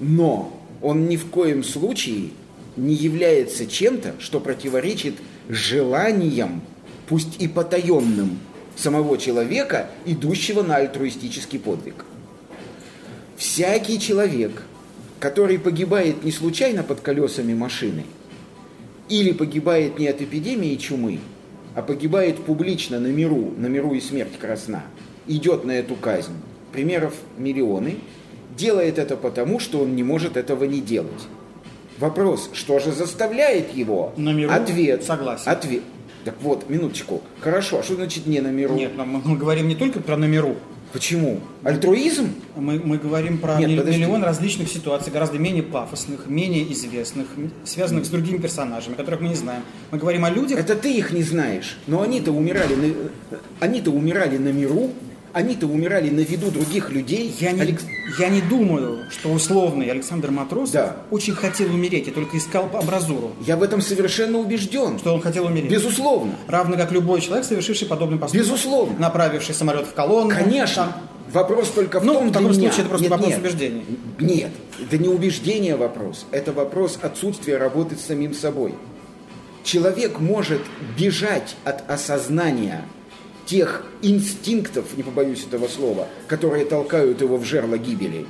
но 0.00 0.60
он 0.82 1.08
ни 1.08 1.16
в 1.16 1.26
коем 1.26 1.64
случае 1.64 2.30
не 2.76 2.94
является 2.94 3.66
чем-то, 3.66 4.14
что 4.18 4.40
противоречит 4.40 5.14
желаниям, 5.48 6.62
пусть 7.06 7.40
и 7.40 7.48
потаенным, 7.48 8.38
самого 8.76 9.18
человека, 9.18 9.90
идущего 10.04 10.62
на 10.62 10.76
альтруистический 10.76 11.58
подвиг. 11.58 12.04
Всякий 13.36 14.00
человек, 14.00 14.62
который 15.20 15.58
погибает 15.58 16.24
не 16.24 16.32
случайно 16.32 16.82
под 16.82 17.00
колесами 17.00 17.54
машины, 17.54 18.04
или 19.08 19.32
погибает 19.32 19.98
не 19.98 20.08
от 20.08 20.22
эпидемии 20.22 20.74
чумы, 20.76 21.18
а 21.74 21.82
погибает 21.82 22.44
публично 22.44 23.00
на 23.00 23.08
миру, 23.08 23.52
на 23.56 23.66
миру 23.66 23.94
и 23.94 24.00
смерть 24.00 24.38
красна, 24.38 24.84
идет 25.26 25.64
на 25.64 25.72
эту 25.72 25.94
казнь. 25.94 26.34
Примеров 26.72 27.14
миллионы. 27.36 27.98
Делает 28.56 28.98
это 28.98 29.16
потому, 29.16 29.58
что 29.58 29.80
он 29.80 29.96
не 29.96 30.02
может 30.02 30.36
этого 30.36 30.64
не 30.64 30.80
делать. 30.80 31.28
Вопрос, 31.98 32.50
что 32.52 32.78
же 32.78 32.92
заставляет 32.92 33.74
его? 33.74 34.12
На 34.16 34.32
миру? 34.32 34.52
Ответ. 34.52 35.04
Согласен. 35.04 35.44
Ответ. 35.50 35.82
Так 36.24 36.34
вот, 36.40 36.68
минуточку. 36.70 37.22
Хорошо, 37.40 37.80
а 37.80 37.82
что 37.82 37.94
значит 37.94 38.26
не 38.26 38.40
на 38.40 38.48
миру? 38.48 38.74
Нет, 38.74 38.92
но 38.96 39.04
мы, 39.04 39.20
мы 39.24 39.36
говорим 39.36 39.68
не 39.68 39.74
только 39.74 40.00
про 40.00 40.16
номеру. 40.16 40.56
Почему? 40.92 41.40
Альтруизм? 41.64 42.28
Мы, 42.56 42.78
мы 42.78 42.98
говорим 42.98 43.38
про 43.38 43.56
Нет, 43.58 43.68
милли- 43.68 43.78
подожди. 43.80 44.00
миллион 44.00 44.22
различных 44.22 44.68
ситуаций, 44.68 45.12
гораздо 45.12 45.38
менее 45.38 45.64
пафосных, 45.64 46.26
менее 46.28 46.72
известных, 46.72 47.26
связанных 47.64 48.06
с 48.06 48.08
другими 48.08 48.38
персонажами, 48.38 48.94
которых 48.94 49.20
мы 49.20 49.28
не 49.28 49.34
знаем. 49.34 49.62
Мы 49.90 49.98
говорим 49.98 50.24
о 50.24 50.30
людях, 50.30 50.60
Это 50.60 50.76
ты 50.76 50.92
их 50.96 51.10
не 51.10 51.24
знаешь, 51.24 51.78
но 51.88 52.00
они-то 52.02 52.30
умирали 52.30 52.74
на, 52.76 52.94
они-то 53.58 53.90
умирали 53.90 54.38
на 54.38 54.52
миру, 54.52 54.90
они-то 55.34 55.66
умирали 55.66 56.08
на 56.10 56.20
виду 56.20 56.50
других 56.50 56.90
людей. 56.90 57.34
Я 57.40 57.52
не, 57.52 57.60
Алекс- 57.60 57.84
я 58.18 58.28
не 58.28 58.40
думаю, 58.40 59.00
что 59.10 59.30
условный 59.30 59.90
Александр 59.90 60.30
Матросов 60.30 60.72
Да. 60.72 60.96
очень 61.10 61.34
хотел 61.34 61.68
умереть 61.74 62.08
и 62.08 62.10
только 62.10 62.38
искал 62.38 62.70
абразуру, 62.72 63.32
Я 63.46 63.56
в 63.56 63.62
этом 63.62 63.80
совершенно 63.82 64.38
убежден. 64.38 64.98
что 64.98 65.12
он 65.12 65.20
хотел 65.20 65.46
умереть. 65.46 65.70
Безусловно. 65.70 66.34
Равно 66.46 66.76
как 66.76 66.92
любой 66.92 67.20
человек, 67.20 67.44
совершивший 67.44 67.86
подобный 67.88 68.18
поступок. 68.18 68.46
Безусловно. 68.46 68.98
Направивший 68.98 69.54
самолет 69.54 69.86
в 69.86 69.92
колонну. 69.92 70.30
Конечно. 70.30 70.84
там. 70.84 70.92
Вопрос 71.32 71.70
только 71.70 71.98
в 71.98 72.04
Ну, 72.04 72.14
том, 72.14 72.28
в 72.28 72.32
таком 72.32 72.50
меня- 72.52 72.60
случае 72.60 72.80
это 72.80 72.88
просто 72.90 73.02
Нет, 73.04 73.10
вопрос 73.10 73.28
нет. 73.30 73.38
убеждения. 73.40 73.84
Нет, 74.20 74.50
это 74.80 74.98
не 74.98 75.08
убеждение 75.08 75.74
вопрос, 75.74 76.26
это 76.30 76.52
вопрос 76.52 76.96
отсутствия 77.02 77.56
работы 77.56 77.96
с 77.96 78.02
самим 78.02 78.34
собой. 78.34 78.74
Человек 79.64 80.20
может 80.20 80.60
бежать 80.96 81.56
от 81.64 81.90
осознания 81.90 82.84
тех 83.46 83.84
инстинктов, 84.02 84.96
не 84.96 85.02
побоюсь 85.02 85.44
этого 85.44 85.68
слова, 85.68 86.08
которые 86.28 86.64
толкают 86.64 87.20
его 87.20 87.36
в 87.36 87.44
жерло 87.44 87.78
гибели. 87.78 88.26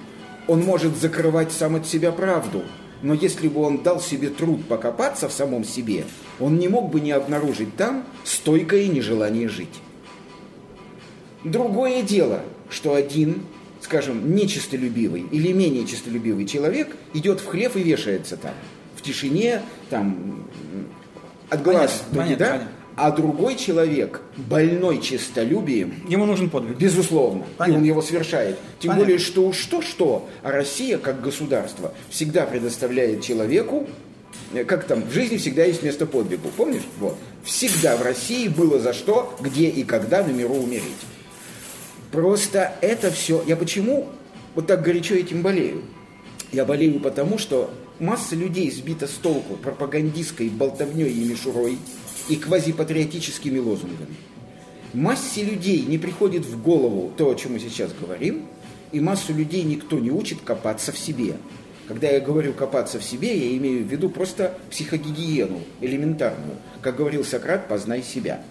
Он 0.46 0.62
может 0.62 0.96
закрывать 0.96 1.52
сам 1.52 1.76
от 1.76 1.86
себя 1.86 2.12
правду, 2.12 2.62
но 3.02 3.14
если 3.14 3.48
бы 3.48 3.62
он 3.62 3.82
дал 3.82 4.00
себе 4.00 4.28
труд 4.28 4.66
покопаться 4.66 5.28
в 5.28 5.32
самом 5.32 5.64
себе, 5.64 6.04
он 6.40 6.58
не 6.58 6.68
мог 6.68 6.90
бы 6.90 7.00
не 7.00 7.12
обнаружить 7.12 7.76
там 7.76 8.04
стойкое 8.24 8.88
нежелание 8.88 9.48
жить. 9.48 9.80
Другое 11.44 12.02
дело, 12.02 12.40
что 12.70 12.94
один, 12.94 13.42
скажем, 13.82 14.34
нечистолюбивый 14.34 15.26
или 15.30 15.52
менее 15.52 15.86
чистолюбивый 15.86 16.46
человек 16.46 16.96
идет 17.12 17.40
в 17.40 17.46
хлев 17.46 17.76
и 17.76 17.82
вешается 17.82 18.36
там, 18.38 18.54
в 18.96 19.02
тишине, 19.02 19.60
там, 19.90 20.46
от 21.50 21.62
глаз, 21.62 22.04
понятно, 22.10 22.36
да? 22.36 22.50
понятно. 22.50 22.68
А 22.96 23.10
другой 23.10 23.56
человек, 23.56 24.20
больной 24.36 25.00
честолюбием, 25.00 25.94
Ему 26.08 26.26
нужен 26.26 26.48
подвиг. 26.50 26.76
Безусловно. 26.76 27.42
И 27.42 27.56
Понятно. 27.56 27.80
он 27.80 27.84
его 27.84 28.02
совершает. 28.02 28.58
Тем 28.78 28.90
Понятно. 28.90 29.04
более, 29.04 29.18
что 29.18 29.46
уж 29.46 29.56
что-что, 29.56 30.28
а 30.42 30.52
Россия, 30.52 30.98
как 30.98 31.20
государство, 31.20 31.92
всегда 32.08 32.46
предоставляет 32.46 33.22
человеку, 33.22 33.88
э, 34.52 34.64
как 34.64 34.84
там, 34.84 35.02
в 35.02 35.12
жизни 35.12 35.38
всегда 35.38 35.64
есть 35.64 35.82
место 35.82 36.06
подвигу. 36.06 36.50
Помнишь? 36.56 36.84
Вот. 36.98 37.16
Всегда 37.42 37.96
в 37.96 38.02
России 38.02 38.48
было 38.48 38.78
за 38.78 38.92
что, 38.92 39.34
где 39.40 39.68
и 39.68 39.82
когда 39.82 40.22
на 40.22 40.30
миру 40.30 40.54
умереть. 40.54 40.84
Просто 42.12 42.74
это 42.80 43.10
все... 43.10 43.42
Я 43.46 43.56
почему 43.56 44.08
вот 44.54 44.68
так 44.68 44.82
горячо 44.82 45.16
этим 45.16 45.42
болею? 45.42 45.82
Я 46.52 46.64
болею 46.64 47.00
потому, 47.00 47.38
что 47.38 47.70
масса 47.98 48.36
людей 48.36 48.70
сбита 48.70 49.08
с 49.08 49.12
толку 49.12 49.54
пропагандистской 49.56 50.48
болтовней 50.48 51.10
и 51.10 51.24
мишурой 51.24 51.78
и 52.28 52.36
квазипатриотическими 52.36 53.58
лозунгами. 53.58 54.16
Массе 54.92 55.42
людей 55.42 55.82
не 55.82 55.98
приходит 55.98 56.46
в 56.46 56.62
голову 56.62 57.12
то, 57.16 57.30
о 57.30 57.34
чем 57.34 57.54
мы 57.54 57.58
сейчас 57.58 57.92
говорим, 57.92 58.46
и 58.92 59.00
массу 59.00 59.34
людей 59.34 59.64
никто 59.64 59.98
не 59.98 60.10
учит 60.10 60.40
копаться 60.42 60.92
в 60.92 60.98
себе. 60.98 61.36
Когда 61.88 62.08
я 62.08 62.20
говорю 62.20 62.52
копаться 62.52 62.98
в 62.98 63.04
себе, 63.04 63.36
я 63.36 63.56
имею 63.56 63.84
в 63.84 63.88
виду 63.88 64.08
просто 64.08 64.56
психогигиену, 64.70 65.60
элементарную. 65.80 66.56
Как 66.80 66.96
говорил 66.96 67.24
Сократ, 67.24 67.68
познай 67.68 68.02
себя. 68.02 68.42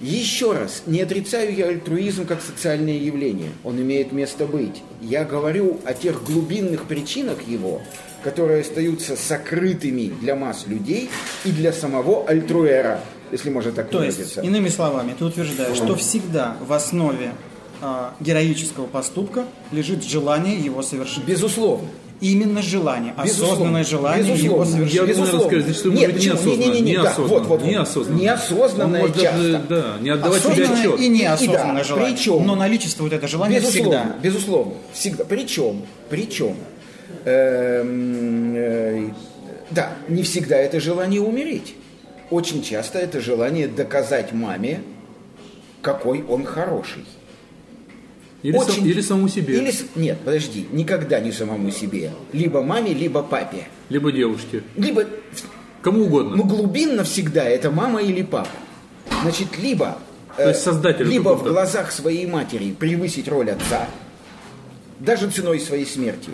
Еще 0.00 0.52
раз, 0.52 0.82
не 0.86 1.00
отрицаю 1.00 1.54
я 1.54 1.68
альтруизм 1.68 2.26
как 2.26 2.42
социальное 2.42 2.98
явление. 2.98 3.50
Он 3.64 3.80
имеет 3.80 4.12
место 4.12 4.44
быть. 4.46 4.82
Я 5.00 5.24
говорю 5.24 5.80
о 5.86 5.94
тех 5.94 6.22
глубинных 6.22 6.84
причинах 6.84 7.48
его, 7.48 7.80
которые 8.22 8.60
остаются 8.60 9.16
сокрытыми 9.16 10.12
для 10.20 10.34
масс 10.36 10.66
людей 10.66 11.08
и 11.44 11.50
для 11.50 11.72
самого 11.72 12.28
альтруэра, 12.28 13.00
если 13.32 13.48
можно 13.48 13.72
так 13.72 13.88
То 13.88 14.02
есть, 14.02 14.18
выразиться. 14.18 14.42
иными 14.42 14.68
словами, 14.68 15.14
ты 15.18 15.24
утверждаешь, 15.24 15.76
что 15.76 15.94
всегда 15.96 16.56
в 16.60 16.72
основе 16.72 17.32
а, 17.82 18.14
героического 18.20 18.86
поступка 18.86 19.44
лежит 19.72 20.04
желание 20.04 20.58
его 20.58 20.82
совершить. 20.82 21.24
Безусловно. 21.24 21.88
Именно 22.18 22.62
желание, 22.62 23.12
Безусловно. 23.22 23.52
осознанное 23.54 23.84
желание 23.84 24.24
Безусловно. 24.32 24.54
его 24.54 24.64
совершить. 24.64 24.94
Я 24.94 25.04
Безусловно. 25.04 25.40
сказал, 25.48 25.60
значит, 25.60 25.76
что 25.80 25.90
Нет, 25.90 26.14
почему? 26.14 26.32
неосознанно. 26.34 26.60
Не-не-не, 26.72 26.94
да, 26.96 27.02
неосознанно. 27.02 27.28
вот, 27.28 27.46
вот, 27.46 27.60
вот. 27.60 27.68
Неосознанно. 27.70 28.18
Неосознанное 28.20 29.00
Он 29.02 29.08
может 29.08 29.16
даже, 29.22 29.52
часто. 29.52 29.66
да, 29.68 29.84
не 30.00 30.10
отдавать 30.10 30.42
себе 30.42 30.52
Осознанное 30.54 30.80
отчет. 30.94 31.00
и 31.00 31.08
неосознанное 31.08 31.72
И 31.74 31.76
да, 31.76 31.84
желание. 31.84 32.14
причем- 32.16 32.46
Но 32.46 32.54
наличествует 32.54 33.12
это 33.12 33.28
желание 33.28 33.60
Безусловно, 33.60 34.00
всегда. 34.00 34.16
безусловно, 34.22 34.72
всегда. 34.94 35.24
Причем, 35.24 35.82
причем, 36.08 36.56
эм, 37.26 38.54
э, 38.56 39.10
да, 39.70 39.90
не 40.08 40.22
всегда 40.22 40.56
это 40.56 40.80
желание 40.80 41.20
умереть. 41.20 41.74
Очень 42.30 42.62
часто 42.62 42.98
это 42.98 43.20
желание 43.20 43.68
доказать 43.68 44.32
маме, 44.32 44.80
какой 45.82 46.24
он 46.26 46.44
хороший. 46.44 47.04
Или, 48.46 48.56
сам- 48.58 48.68
Очень- 48.68 48.86
или 48.86 49.00
самому 49.00 49.28
себе. 49.28 49.56
Или 49.58 49.74
нет, 49.96 50.18
подожди, 50.24 50.68
никогда 50.70 51.18
не 51.18 51.32
самому 51.32 51.72
себе. 51.72 52.12
Либо 52.32 52.62
маме, 52.62 52.94
либо 52.94 53.24
папе. 53.24 53.66
Либо 53.88 54.12
девушке. 54.12 54.62
Либо, 54.76 55.04
Кому 55.82 56.04
угодно. 56.04 56.36
ну, 56.36 56.44
глубинно 56.44 57.02
всегда 57.02 57.42
это 57.42 57.72
мама 57.72 58.00
или 58.00 58.22
папа. 58.22 58.48
Значит, 59.22 59.58
либо, 59.58 59.98
э, 60.38 60.44
То 60.44 60.48
есть 60.50 60.62
создателю 60.62 61.10
либо 61.10 61.30
в 61.34 61.42
глазах 61.42 61.90
своей 61.90 62.24
матери 62.26 62.70
превысить 62.70 63.26
роль 63.26 63.50
отца, 63.50 63.88
даже 65.00 65.28
ценой 65.28 65.58
своей 65.58 65.84
смерти, 65.84 66.30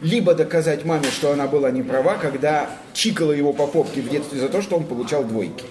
либо 0.00 0.32
доказать 0.34 0.86
маме, 0.86 1.08
что 1.14 1.30
она 1.30 1.46
была 1.46 1.70
не 1.70 1.82
права, 1.82 2.14
когда 2.14 2.70
чикала 2.94 3.32
его 3.32 3.52
по 3.52 3.66
попке 3.66 4.00
в 4.00 4.08
детстве 4.08 4.40
за 4.40 4.48
то, 4.48 4.62
что 4.62 4.76
он 4.76 4.84
получал 4.84 5.24
двойки. 5.24 5.64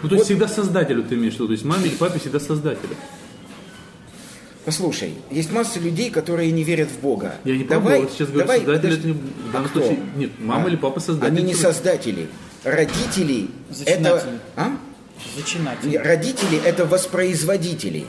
Ну, 0.00 0.08
то 0.08 0.14
есть 0.14 0.26
всегда 0.26 0.46
создателю 0.46 1.02
ты 1.02 1.16
имеешь 1.16 1.32
в 1.32 1.36
виду. 1.38 1.46
То 1.48 1.52
есть 1.54 1.64
маме 1.64 1.86
или 1.86 1.96
папе 1.96 2.20
всегда 2.20 2.38
создателю. 2.38 2.94
Послушай, 4.64 5.14
есть 5.30 5.52
масса 5.52 5.78
людей, 5.78 6.10
которые 6.10 6.50
не 6.50 6.64
верят 6.64 6.88
в 6.88 6.98
Бога. 7.00 7.34
Я 7.44 7.56
не 7.56 7.64
давай, 7.64 7.82
пробовал, 7.82 8.02
вот 8.04 8.12
сейчас 8.12 8.28
говорю, 8.28 8.46
давай, 8.46 8.58
создатель 8.60 8.80
подожди. 8.82 8.98
это 8.98 9.06
не- 9.08 9.12
в 9.14 9.52
данном 9.52 9.66
А 9.66 9.68
кто? 9.68 9.80
случае- 9.80 9.98
нет, 10.16 10.30
мама 10.40 10.68
или 10.68 10.76
папа 10.76 11.00
создатель. 11.00 11.32
Они 11.34 11.42
не 11.42 11.54
создатели. 11.54 12.28
Родители 12.64 13.48
это... 13.70 13.74
Зачинатели. 13.74 14.38
А? 14.56 14.76
Зачинатель. 15.36 15.88
Не, 15.90 15.98
Родители– 15.98 16.58
это 16.64 16.86
воспроизводители. 16.86 18.06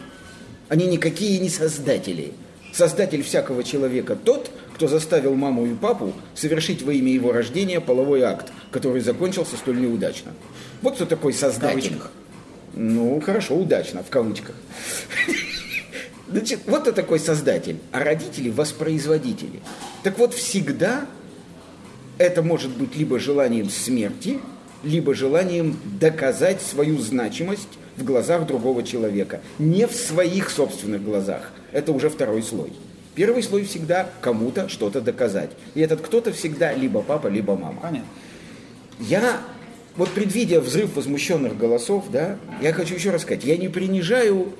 Они 0.69 0.87
никакие 0.87 1.39
не 1.39 1.49
создатели. 1.49 2.31
Создатель 2.73 3.21
всякого 3.21 3.63
человека 3.63 4.15
тот, 4.15 4.49
кто 4.73 4.87
заставил 4.87 5.35
маму 5.35 5.65
и 5.65 5.73
папу 5.75 6.13
совершить 6.35 6.81
во 6.83 6.93
имя 6.93 7.11
его 7.11 7.31
рождения 7.31 7.79
половой 7.81 8.21
акт, 8.23 8.51
который 8.71 9.01
закончился 9.01 9.55
столь 9.57 9.81
неудачно. 9.81 10.31
Вот 10.81 10.95
кто 10.95 11.05
такой 11.05 11.33
создатель. 11.33 11.81
кавычках. 11.89 12.11
Ну, 12.73 13.21
хорошо, 13.21 13.55
удачно, 13.55 14.03
в 14.03 14.09
кавычках. 14.09 14.55
Значит, 16.35 16.59
вот 16.65 16.81
кто 16.81 16.91
такой 16.91 17.19
создатель, 17.19 17.77
а 17.93 18.03
родители– 18.03 18.49
воспроизводители. 18.51 19.61
Так 20.03 20.19
вот, 20.19 20.33
всегда 20.33 21.05
это 22.17 22.41
может 22.41 22.71
быть 22.71 22.93
либо 22.97 23.19
желанием 23.19 23.69
смерти, 23.69 24.39
либо 24.83 25.15
желанием 25.15 25.79
доказать 25.97 26.61
свою 26.61 26.97
значимость 26.97 27.69
в 27.95 28.03
глазах 28.03 28.47
другого 28.47 28.83
человека. 28.83 29.39
Не 29.59 29.87
в 29.87 29.93
своих 29.93 30.49
собственных 30.49 31.05
глазах. 31.05 31.53
Это 31.71 31.93
уже 31.93 32.09
второй 32.09 32.43
слой. 32.43 32.73
Первый 33.15 33.41
слой 33.41 33.63
всегда 33.63 34.09
кому-то 34.19 34.67
что-то 34.67 34.99
доказать. 34.99 35.51
И 35.73 35.79
этот 35.79 36.01
кто-то 36.01 36.33
всегда 36.33 36.73
либо 36.73 37.01
папа, 37.01 37.27
либо 37.27 37.55
мама. 37.55 37.79
Понятно. 37.81 38.09
Я, 38.99 39.39
вот 39.95 40.09
предвидя 40.09 40.59
взрыв 40.59 40.97
возмущенных 40.97 41.57
голосов, 41.57 42.07
да, 42.11 42.35
я 42.61 42.73
хочу 42.73 42.95
еще 42.95 43.11
раз 43.11 43.21
сказать, 43.21 43.45
я 43.45 43.55
не 43.55 43.69
принижаю, 43.69 44.53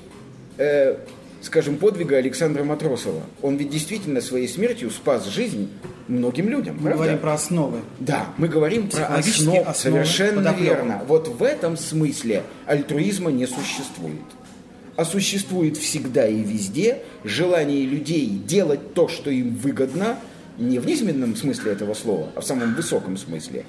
э, 0.57 0.95
скажем, 1.45 1.77
подвига 1.77 2.17
Александра 2.17 2.63
Матросова. 2.63 3.21
Он 3.41 3.55
ведь 3.57 3.69
действительно 3.69 4.19
своей 4.19 4.47
смертью 4.47 4.89
спас 4.89 5.27
жизнь 5.27 5.69
многим 6.07 6.49
людям. 6.49 6.75
Мы 6.75 6.83
правда? 6.83 6.97
говорим 6.97 7.19
про 7.19 7.33
основы. 7.33 7.79
Да, 7.99 8.27
мы 8.37 8.47
говорим 8.47 8.89
про 8.89 9.05
основу. 9.05 9.61
основы 9.61 9.75
Совершенно 9.75 10.37
подоплеки. 10.37 10.63
верно. 10.63 11.01
Вот 11.07 11.27
в 11.27 11.43
этом 11.43 11.77
смысле 11.77 12.43
альтруизма 12.65 13.31
не 13.31 13.45
существует. 13.45 14.21
А 14.95 15.05
существует 15.05 15.77
всегда 15.77 16.25
и 16.27 16.41
везде 16.41 17.03
желание 17.23 17.85
людей 17.85 18.27
делать 18.27 18.93
то, 18.93 19.07
что 19.07 19.29
им 19.29 19.55
выгодно, 19.55 20.17
не 20.57 20.79
в 20.79 20.85
низменном 20.85 21.35
смысле 21.35 21.73
этого 21.73 21.93
слова, 21.93 22.29
а 22.35 22.41
в 22.41 22.45
самом 22.45 22.75
высоком 22.75 23.17
смысле, 23.17 23.65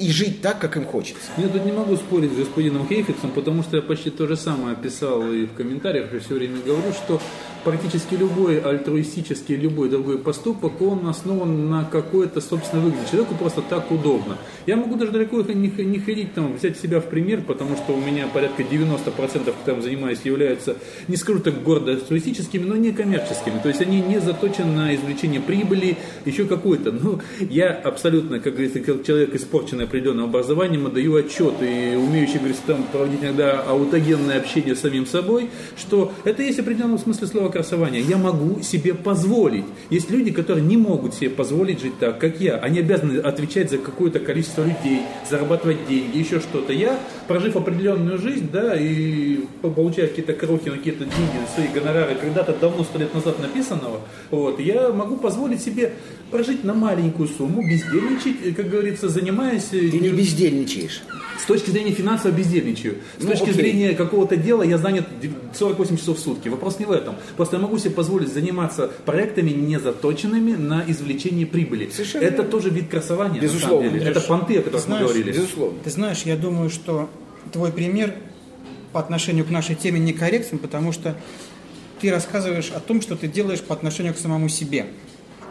и 0.00 0.10
жить 0.10 0.40
так, 0.40 0.58
как 0.58 0.76
им 0.76 0.86
хочется. 0.86 1.30
Я 1.36 1.48
тут 1.48 1.64
не 1.64 1.72
могу 1.72 1.94
спорить 1.96 2.32
с 2.32 2.36
господином 2.36 2.88
Хейфицем, 2.88 3.30
потому 3.30 3.62
что 3.62 3.76
я 3.76 3.82
почти 3.82 4.10
то 4.10 4.26
же 4.26 4.36
самое 4.36 4.74
писал 4.74 5.30
и 5.30 5.44
в 5.44 5.52
комментариях, 5.52 6.14
и 6.14 6.18
все 6.18 6.34
время 6.34 6.60
говорю, 6.64 6.92
что 6.92 7.20
практически 7.64 8.14
любой 8.14 8.60
альтруистический, 8.60 9.56
любой 9.56 9.90
другой 9.90 10.18
поступок, 10.18 10.80
он 10.80 11.06
основан 11.06 11.68
на 11.68 11.84
какой-то 11.84 12.40
собственной 12.40 12.84
выгоде. 12.84 13.02
Человеку 13.10 13.34
просто 13.34 13.62
так 13.62 13.90
удобно. 13.90 14.38
Я 14.66 14.76
могу 14.76 14.96
даже 14.96 15.12
далеко 15.12 15.42
не, 15.42 15.68
не 15.68 15.98
ходить, 15.98 16.34
там, 16.34 16.56
взять 16.56 16.78
себя 16.78 17.00
в 17.00 17.06
пример, 17.06 17.42
потому 17.42 17.76
что 17.76 17.92
у 17.92 18.00
меня 18.00 18.26
порядка 18.28 18.62
90% 18.62 19.54
там 19.64 19.82
занимаюсь, 19.82 20.20
являются, 20.24 20.76
не 21.08 21.16
скажу 21.16 21.40
так 21.40 21.62
гордо 21.62 21.92
альтруистическими, 21.92 22.64
но 22.64 22.76
не 22.76 22.92
коммерческими. 22.92 23.60
То 23.62 23.68
есть 23.68 23.80
они 23.82 24.00
не 24.00 24.20
заточены 24.20 24.72
на 24.72 24.94
извлечение 24.94 25.40
прибыли, 25.40 25.98
еще 26.24 26.46
какой-то. 26.46 26.92
Но 26.92 27.20
я 27.40 27.72
абсолютно, 27.72 28.40
как 28.40 28.54
говорится, 28.54 28.80
человек 29.04 29.34
испорченный 29.34 29.86
определенным 29.90 30.26
образованием, 30.26 30.86
отдаю 30.86 31.16
отчет 31.16 31.54
и 31.60 31.96
умеющий, 31.96 32.38
говорится, 32.38 32.62
там 32.66 32.84
проводить 32.84 33.22
иногда 33.22 33.60
аутогенное 33.62 34.38
общение 34.38 34.76
с 34.76 34.80
самим 34.80 35.04
собой, 35.04 35.50
что 35.76 36.12
это 36.24 36.42
есть 36.42 36.58
в 36.58 36.62
определенном 36.62 36.98
смысле 36.98 37.26
слова 37.26 37.48
красования. 37.48 38.00
Я 38.00 38.16
могу 38.16 38.62
себе 38.62 38.94
позволить. 38.94 39.64
Есть 39.90 40.10
люди, 40.10 40.30
которые 40.30 40.64
не 40.64 40.76
могут 40.76 41.14
себе 41.14 41.30
позволить 41.30 41.80
жить 41.80 41.98
так, 41.98 42.18
как 42.18 42.40
я. 42.40 42.56
Они 42.56 42.78
обязаны 42.78 43.18
отвечать 43.18 43.70
за 43.70 43.78
какое-то 43.78 44.20
количество 44.20 44.62
людей, 44.62 45.02
зарабатывать 45.28 45.78
деньги, 45.88 46.18
еще 46.18 46.38
что-то. 46.38 46.72
Я, 46.72 46.98
прожив 47.26 47.56
определенную 47.56 48.18
жизнь, 48.18 48.48
да, 48.52 48.76
и 48.76 49.40
получая 49.60 50.06
какие-то 50.06 50.34
крохи, 50.34 50.70
какие-то 50.70 51.04
деньги, 51.04 51.40
свои 51.54 51.66
гонорары, 51.68 52.14
когда-то 52.14 52.54
давно, 52.60 52.84
сто 52.84 52.98
лет 52.98 53.12
назад 53.12 53.40
написанного, 53.40 54.00
вот, 54.30 54.60
я 54.60 54.90
могу 54.90 55.16
позволить 55.16 55.60
себе 55.60 55.92
прожить 56.30 56.62
на 56.62 56.74
маленькую 56.74 57.28
сумму, 57.28 57.62
бездельничать, 57.62 58.54
как 58.54 58.68
говорится, 58.68 59.08
занимаясь... 59.08 59.70
Ты 59.90 59.98
не 59.98 60.08
бездельничаешь. 60.10 61.02
С 61.38 61.44
точки 61.44 61.70
зрения 61.70 61.92
финансово 61.92 62.32
бездельничаю. 62.32 62.96
С 63.18 63.22
Ну, 63.24 63.30
точки 63.30 63.44
окей. 63.44 63.54
зрения 63.54 63.94
какого-то 63.94 64.36
дела 64.36 64.62
я 64.62 64.76
занят 64.76 65.06
48 65.58 65.96
часов 65.96 66.18
в 66.18 66.20
сутки. 66.20 66.48
Вопрос 66.48 66.78
не 66.78 66.84
в 66.84 66.90
этом. 66.92 67.14
Просто 67.36 67.56
я 67.56 67.62
могу 67.62 67.78
себе 67.78 67.90
позволить 67.90 68.32
заниматься 68.32 68.88
проектами, 69.06 69.50
не 69.50 69.78
заточенными 69.80 70.52
на 70.54 70.84
извлечение 70.86 71.46
прибыли. 71.46 71.88
Совершенно 71.90 72.24
это 72.24 72.42
тоже 72.42 72.68
вид 72.68 72.88
красования, 72.88 73.40
Безусловно. 73.40 73.76
на 73.84 73.88
самом 73.88 73.98
деле. 74.00 74.10
Это 74.10 74.20
понты, 74.20 74.54
о 74.58 74.62
которых 74.62 74.74
мы 74.86 74.96
Знаешь, 74.96 75.02
говорили. 75.02 75.32
Безусловно. 75.32 75.78
Ты 75.82 75.90
знаешь, 75.90 76.22
я 76.24 76.36
думаю, 76.36 76.68
что 76.68 77.08
твой 77.52 77.72
пример 77.72 78.14
по 78.92 79.00
отношению 79.00 79.44
к 79.46 79.50
нашей 79.50 79.76
теме 79.76 79.98
некорректен, 79.98 80.58
потому 80.58 80.92
что 80.92 81.16
ты 82.02 82.10
рассказываешь 82.10 82.70
о 82.74 82.80
том, 82.80 83.00
что 83.00 83.16
ты 83.16 83.28
делаешь 83.28 83.60
по 83.60 83.74
отношению 83.74 84.12
к 84.14 84.18
самому 84.18 84.48
себе. 84.50 84.86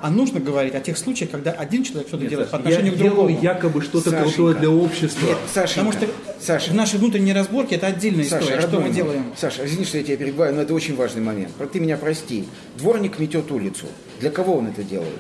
А 0.02 0.10
нужно 0.10 0.40
говорить 0.40 0.76
о 0.76 0.80
тех 0.80 0.98
случаях, 0.98 1.30
когда 1.32 1.52
один 1.52 1.84
человек 1.84 2.08
что-то 2.08 2.22
Нет, 2.24 2.30
делает 2.30 2.50
по 2.50 2.58
Саша, 2.58 2.68
отношению 2.70 2.92
я 2.94 2.98
к 2.98 3.02
другому. 3.02 3.28
делаю 3.30 3.44
якобы 3.44 3.82
что-то 3.82 4.10
Сашенька. 4.12 4.24
крутое 4.34 4.56
для 4.56 4.70
общества. 4.70 5.26
Нет, 5.26 5.38
Сашенька, 5.54 5.92
Потому 5.92 5.92
что 5.92 6.08
Саша, 6.46 6.72
в 6.72 6.76
нашей 6.76 7.00
внутренней 7.00 7.34
разборке 7.34 7.76
это 7.76 7.88
отдельная 7.88 8.24
Саша, 8.24 8.44
история. 8.44 8.62
Что 8.62 8.68
родной 8.72 8.80
мы 8.82 8.88
мой, 8.88 8.96
делаем? 8.96 9.26
Саша, 9.36 9.66
извини, 9.66 9.84
что 9.86 9.98
я 9.98 10.04
тебя 10.06 10.16
перебиваю, 10.18 10.56
но 10.56 10.62
это 10.62 10.74
очень 10.74 10.96
важный 10.96 11.22
момент. 11.22 11.52
Про- 11.54 11.68
Ты 11.68 11.80
меня 11.82 11.98
прости. 11.98 12.46
Дворник 12.78 13.20
метет 13.20 13.52
улицу. 13.52 13.88
Для 14.22 14.32
кого 14.32 14.56
он 14.56 14.68
это 14.68 14.84
делает? 14.84 15.20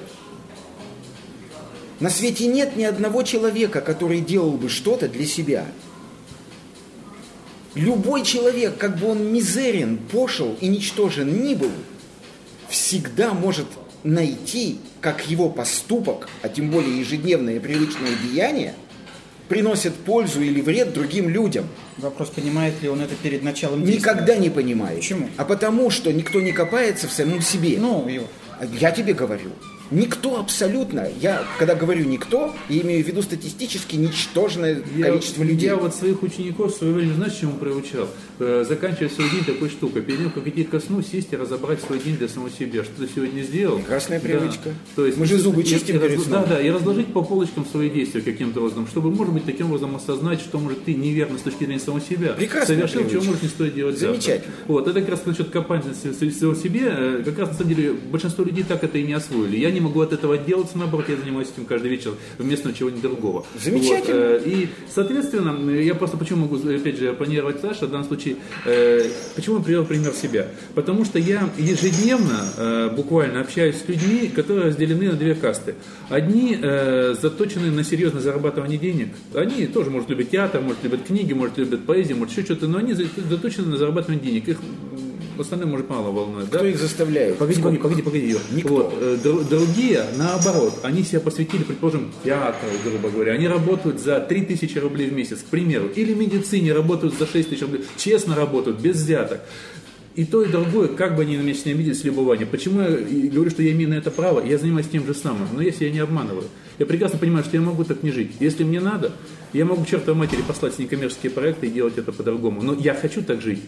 На 1.99 2.09
свете 2.09 2.47
нет 2.47 2.77
ни 2.77 2.83
одного 2.83 3.23
человека, 3.23 3.81
который 3.81 4.21
делал 4.21 4.51
бы 4.51 4.69
что-то 4.69 5.09
для 5.09 5.25
себя. 5.25 5.65
Любой 7.75 8.23
человек, 8.23 8.77
как 8.77 8.97
бы 8.97 9.07
он 9.07 9.31
мизерен, 9.33 9.97
пошел 9.97 10.55
и 10.61 10.67
ничтожен 10.69 11.43
ни 11.43 11.53
был, 11.53 11.71
всегда 12.69 13.33
может 13.33 13.67
найти, 14.03 14.79
как 15.01 15.27
его 15.27 15.49
поступок, 15.49 16.29
а 16.41 16.49
тем 16.49 16.69
более 16.69 16.99
ежедневное 16.99 17.55
и 17.55 17.59
привычное 17.59 18.11
деяние, 18.23 18.73
приносит 19.47 19.95
пользу 19.95 20.41
или 20.41 20.61
вред 20.61 20.93
другим 20.93 21.27
людям. 21.27 21.67
Вопрос, 21.97 22.29
понимает 22.29 22.81
ли 22.81 22.89
он 22.89 23.01
это 23.01 23.15
перед 23.15 23.43
началом 23.43 23.83
действия. 23.83 24.11
Никогда 24.11 24.35
не 24.35 24.49
понимает. 24.49 24.99
Почему? 24.99 25.29
А 25.37 25.43
потому 25.43 25.89
что 25.89 26.13
никто 26.13 26.39
не 26.39 26.51
копается 26.51 27.07
в 27.07 27.11
самом 27.11 27.41
себе. 27.41 27.77
Ну, 27.79 28.07
его. 28.07 28.27
Я 28.79 28.91
тебе 28.91 29.13
говорю. 29.13 29.51
Никто 29.91 30.39
абсолютно. 30.39 31.07
Я, 31.19 31.43
когда 31.57 31.75
говорю 31.75 32.05
никто, 32.05 32.53
я 32.69 32.81
имею 32.81 33.03
в 33.03 33.07
виду 33.07 33.21
статистически 33.21 33.95
ничтожное 33.95 34.81
Я, 34.95 35.05
количество 35.07 35.43
людей. 35.43 35.67
я 35.69 35.75
вот 35.75 35.95
своих 35.95 36.21
учеников 36.23 36.73
в 36.73 36.77
свое 36.77 36.93
время, 36.93 37.13
знаешь, 37.13 37.33
чему 37.33 37.53
приучал? 37.53 38.07
Э, 38.39 38.63
заканчивая 38.67 39.09
свой 39.09 39.29
день 39.31 39.43
такой 39.43 39.69
штукой. 39.69 40.01
Перед 40.01 40.19
тем, 40.19 40.29
как 40.31 40.47
идти 40.47 40.63
ко 40.63 40.79
сну, 40.79 41.01
сесть 41.01 41.29
и 41.33 41.35
разобрать 41.35 41.81
свой 41.81 41.99
день 41.99 42.17
для 42.17 42.27
самого 42.27 42.49
себя. 42.51 42.83
Что 42.83 43.05
ты 43.05 43.09
сегодня 43.13 43.41
сделал? 43.41 43.77
Прекрасная 43.79 44.19
Да. 44.19 44.27
привычка. 44.27 44.69
То 44.95 45.05
есть, 45.05 45.17
Мы 45.17 45.25
же 45.25 45.37
зубы 45.37 45.63
чистим 45.63 45.97
и 45.97 45.99
перед 45.99 46.21
сном. 46.21 46.43
Да, 46.43 46.55
да, 46.55 46.61
и 46.61 46.69
разложить 46.69 47.07
по 47.11 47.23
полочкам 47.23 47.65
свои 47.65 47.89
действия 47.89 48.21
каким-то 48.21 48.59
образом, 48.61 48.87
чтобы, 48.87 49.11
может 49.11 49.33
быть, 49.33 49.45
таким 49.45 49.67
образом 49.67 49.95
осознать, 49.95 50.39
что, 50.39 50.59
может, 50.59 50.85
ты 50.85 50.93
неверно 50.93 51.37
с 51.37 51.41
точки 51.41 51.65
зрения 51.65 51.79
самого 51.79 52.01
себя. 52.01 52.33
Прекрасная 52.33 52.77
Совершил, 52.77 52.99
чего, 53.01 53.09
привычка. 53.09 53.27
может, 53.29 53.43
не 53.43 53.49
стоит 53.49 53.75
делать 53.75 53.97
завтра. 53.99 54.21
Замечательно. 54.21 54.53
Вот, 54.67 54.87
это 54.87 55.01
как 55.01 55.09
раз 55.09 55.25
насчет 55.25 55.49
копания 55.49 55.93
всего 55.93 56.53
себе. 56.55 56.81
э, 56.85 57.21
Как 57.25 57.37
раз, 57.39 57.49
на 57.49 57.55
самом 57.55 57.73
деле, 57.73 57.93
большинство 57.93 58.43
людей 58.45 58.63
так 58.67 58.83
это 58.83 58.97
и 58.97 59.03
не 59.03 59.13
освоили. 59.13 59.57
Я 59.57 59.71
не 59.71 59.78
могу 59.79 60.01
от 60.01 60.13
этого 60.13 60.35
отделаться, 60.35 60.77
наоборот, 60.77 61.09
я 61.09 61.15
занимаюсь 61.17 61.49
этим 61.53 61.65
каждый 61.65 61.89
вечер 61.89 62.13
вместо 62.37 62.73
чего-нибудь 62.73 63.01
другого. 63.01 63.45
Замечательно. 63.61 64.33
Вот, 64.33 64.41
э, 64.45 64.49
и, 64.49 64.69
соответственно, 64.93 65.71
я 65.71 65.95
просто 65.95 66.17
почему 66.17 66.41
могу, 66.47 66.57
опять 66.57 66.97
же, 66.97 67.09
оппонировать 67.09 67.61
Саше 67.61 67.85
в 67.87 67.91
данном 67.91 68.07
случае, 68.07 68.37
э, 68.65 69.05
почему 69.35 69.57
я 69.57 69.63
привел 69.63 69.85
пример 69.85 70.13
себя? 70.13 70.47
Потому 70.75 71.05
что 71.05 71.19
я 71.19 71.49
ежедневно 71.57 72.45
э, 72.57 72.89
буквально 72.95 73.41
общаюсь 73.41 73.75
с 73.77 73.87
людьми, 73.87 74.31
которые 74.33 74.67
разделены 74.67 75.09
на 75.11 75.13
две 75.17 75.35
касты. 75.35 75.75
Одни 76.09 76.57
э, 76.61 77.15
заточены 77.21 77.71
на 77.71 77.83
серьезное 77.83 78.21
зарабатывание 78.21 78.77
денег. 78.77 79.09
Они 79.33 79.65
тоже, 79.67 79.89
может, 79.89 80.09
любят 80.09 80.29
театр, 80.29 80.61
может, 80.61 80.83
любят 80.83 81.03
книги, 81.03 81.33
может, 81.33 81.57
любят 81.57 81.85
поэзию, 81.85 82.17
может, 82.17 82.33
еще 82.33 82.45
что-то, 82.45 82.67
но 82.67 82.79
они 82.79 82.93
за- 82.93 83.05
заточены 83.29 83.67
на 83.67 83.77
зарабатывание 83.77 84.23
денег. 84.23 84.47
Их 84.49 84.57
м, 85.39 85.41
остальное, 85.41 85.67
может, 85.67 85.89
мало 85.89 86.11
волнует. 86.11 86.47
Кто 86.47 86.59
да? 86.59 86.67
их 86.67 86.77
заставляет? 86.77 87.37
Погоди, 87.37 87.59
Сколько? 87.59 87.81
погоди, 87.83 88.01
погоди, 88.01 88.33
погоди. 88.33 88.45
Никто. 88.55 88.73
Вот, 88.75 88.93
э, 88.99 89.17
дру- 89.23 89.47
другие, 89.49 90.03
наоборот, 90.17 90.79
они 90.83 91.03
себя 91.03 91.19
посвятили, 91.21 91.63
предположим, 91.63 92.11
театру, 92.23 92.67
грубо 92.83 93.09
говоря. 93.09 93.33
Они 93.33 93.47
работают 93.47 93.99
за 93.99 94.19
3000 94.19 94.77
рублей 94.77 95.09
в 95.09 95.13
месяц, 95.13 95.39
к 95.39 95.45
примеру. 95.45 95.87
Или 95.95 96.13
в 96.13 96.17
медицине 96.17 96.73
работают 96.73 97.17
за 97.17 97.25
6 97.25 97.49
тысяч 97.49 97.61
рублей. 97.61 97.83
Честно 97.97 98.35
работают, 98.35 98.79
без 98.79 98.97
взяток. 98.97 99.41
И 100.15 100.25
то, 100.25 100.41
и 100.41 100.47
другое, 100.49 100.89
как 100.89 101.15
бы 101.15 101.21
они 101.21 101.37
на 101.37 101.41
меня 101.43 101.55
не 101.63 101.71
обидели 101.71 101.93
с 101.93 102.03
любования. 102.03 102.45
Почему 102.45 102.81
я 102.81 102.89
говорю, 103.29 103.49
что 103.51 103.63
я 103.63 103.71
имею 103.71 103.89
на 103.89 103.93
это 103.93 104.11
право? 104.11 104.45
Я 104.45 104.57
занимаюсь 104.57 104.87
тем 104.91 105.05
же 105.05 105.13
самым, 105.13 105.47
но 105.53 105.61
я 105.61 105.71
себя 105.71 105.91
не 105.91 105.99
обманываю. 105.99 106.43
Я 106.77 106.85
прекрасно 106.85 107.19
понимаю, 107.19 107.45
что 107.45 107.55
я 107.55 107.61
могу 107.61 107.83
так 107.85 108.03
не 108.03 108.11
жить. 108.11 108.31
Если 108.39 108.63
мне 108.65 108.81
надо, 108.81 109.13
я 109.53 109.63
могу 109.65 109.83
к 109.83 109.87
чертовой 109.87 110.19
матери 110.19 110.41
послать 110.41 110.77
некоммерческие 110.77 111.31
проекты 111.31 111.67
и 111.67 111.69
делать 111.69 111.97
это 111.97 112.11
по-другому. 112.11 112.61
Но 112.61 112.73
я 112.73 112.95
хочу 112.95 113.21
так 113.21 113.41
жить. 113.41 113.61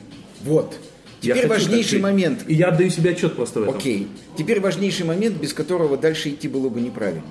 Вот. 0.44 0.78
Теперь 1.22 1.48
важнейший 1.48 2.00
момент. 2.00 2.44
И 2.48 2.56
я 2.56 2.68
отдаю 2.70 2.90
себе 2.90 3.12
отчет 3.12 3.36
просто 3.36 3.60
в 3.60 3.64
этом. 3.64 3.76
Окей. 3.76 4.08
Теперь 4.38 4.60
важнейший 4.60 5.06
момент, 5.06 5.38
без 5.38 5.54
которого 5.54 5.98
дальше 5.98 6.30
идти 6.30 6.48
было 6.48 6.68
бы 6.70 6.82
неправильно. 6.82 7.24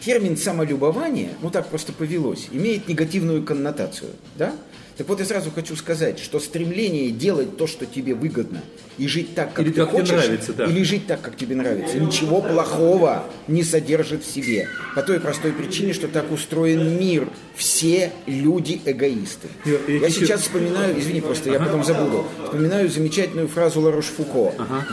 Термин 0.00 0.36
самолюбование, 0.36 1.30
ну 1.40 1.50
так 1.50 1.68
просто 1.68 1.92
повелось, 1.92 2.48
имеет 2.52 2.88
негативную 2.88 3.42
коннотацию. 3.42 4.10
Да? 4.36 4.52
Так 4.96 5.08
вот 5.08 5.18
я 5.18 5.26
сразу 5.26 5.50
хочу 5.50 5.74
сказать, 5.74 6.20
что 6.20 6.38
стремление 6.38 7.10
делать 7.10 7.56
то, 7.56 7.66
что 7.66 7.84
тебе 7.84 8.14
выгодно, 8.14 8.62
и 8.96 9.08
жить 9.08 9.34
так, 9.34 9.52
как 9.52 9.64
Или 9.64 9.72
ты 9.72 9.80
как 9.80 9.90
тебе 9.90 9.98
хочешь, 10.00 10.14
нравится, 10.14 10.52
да. 10.52 10.66
или 10.66 10.82
жить 10.84 11.06
так, 11.08 11.20
как 11.20 11.36
тебе 11.36 11.56
нравится, 11.56 11.98
ничего 11.98 12.40
плохого 12.40 13.24
не 13.48 13.64
содержит 13.64 14.24
в 14.24 14.30
себе. 14.32 14.68
По 14.94 15.02
той 15.02 15.18
простой 15.18 15.52
причине, 15.52 15.94
что 15.94 16.06
так 16.06 16.30
устроен 16.30 16.96
мир. 16.98 17.28
Все 17.56 18.12
люди 18.26 18.80
эгоисты. 18.84 19.48
Я- 19.64 19.94
я 19.96 20.10
сейчас 20.10 20.42
вспоминаю, 20.42 20.98
извини, 21.00 21.20
просто 21.20 21.50
я 21.50 21.58
потом 21.58 21.84
забуду, 21.84 22.24
вспоминаю 22.44 22.88
замечательную 22.88 23.48
фразу 23.48 23.80
Ларош 23.80 24.06
Фуко. 24.06 24.52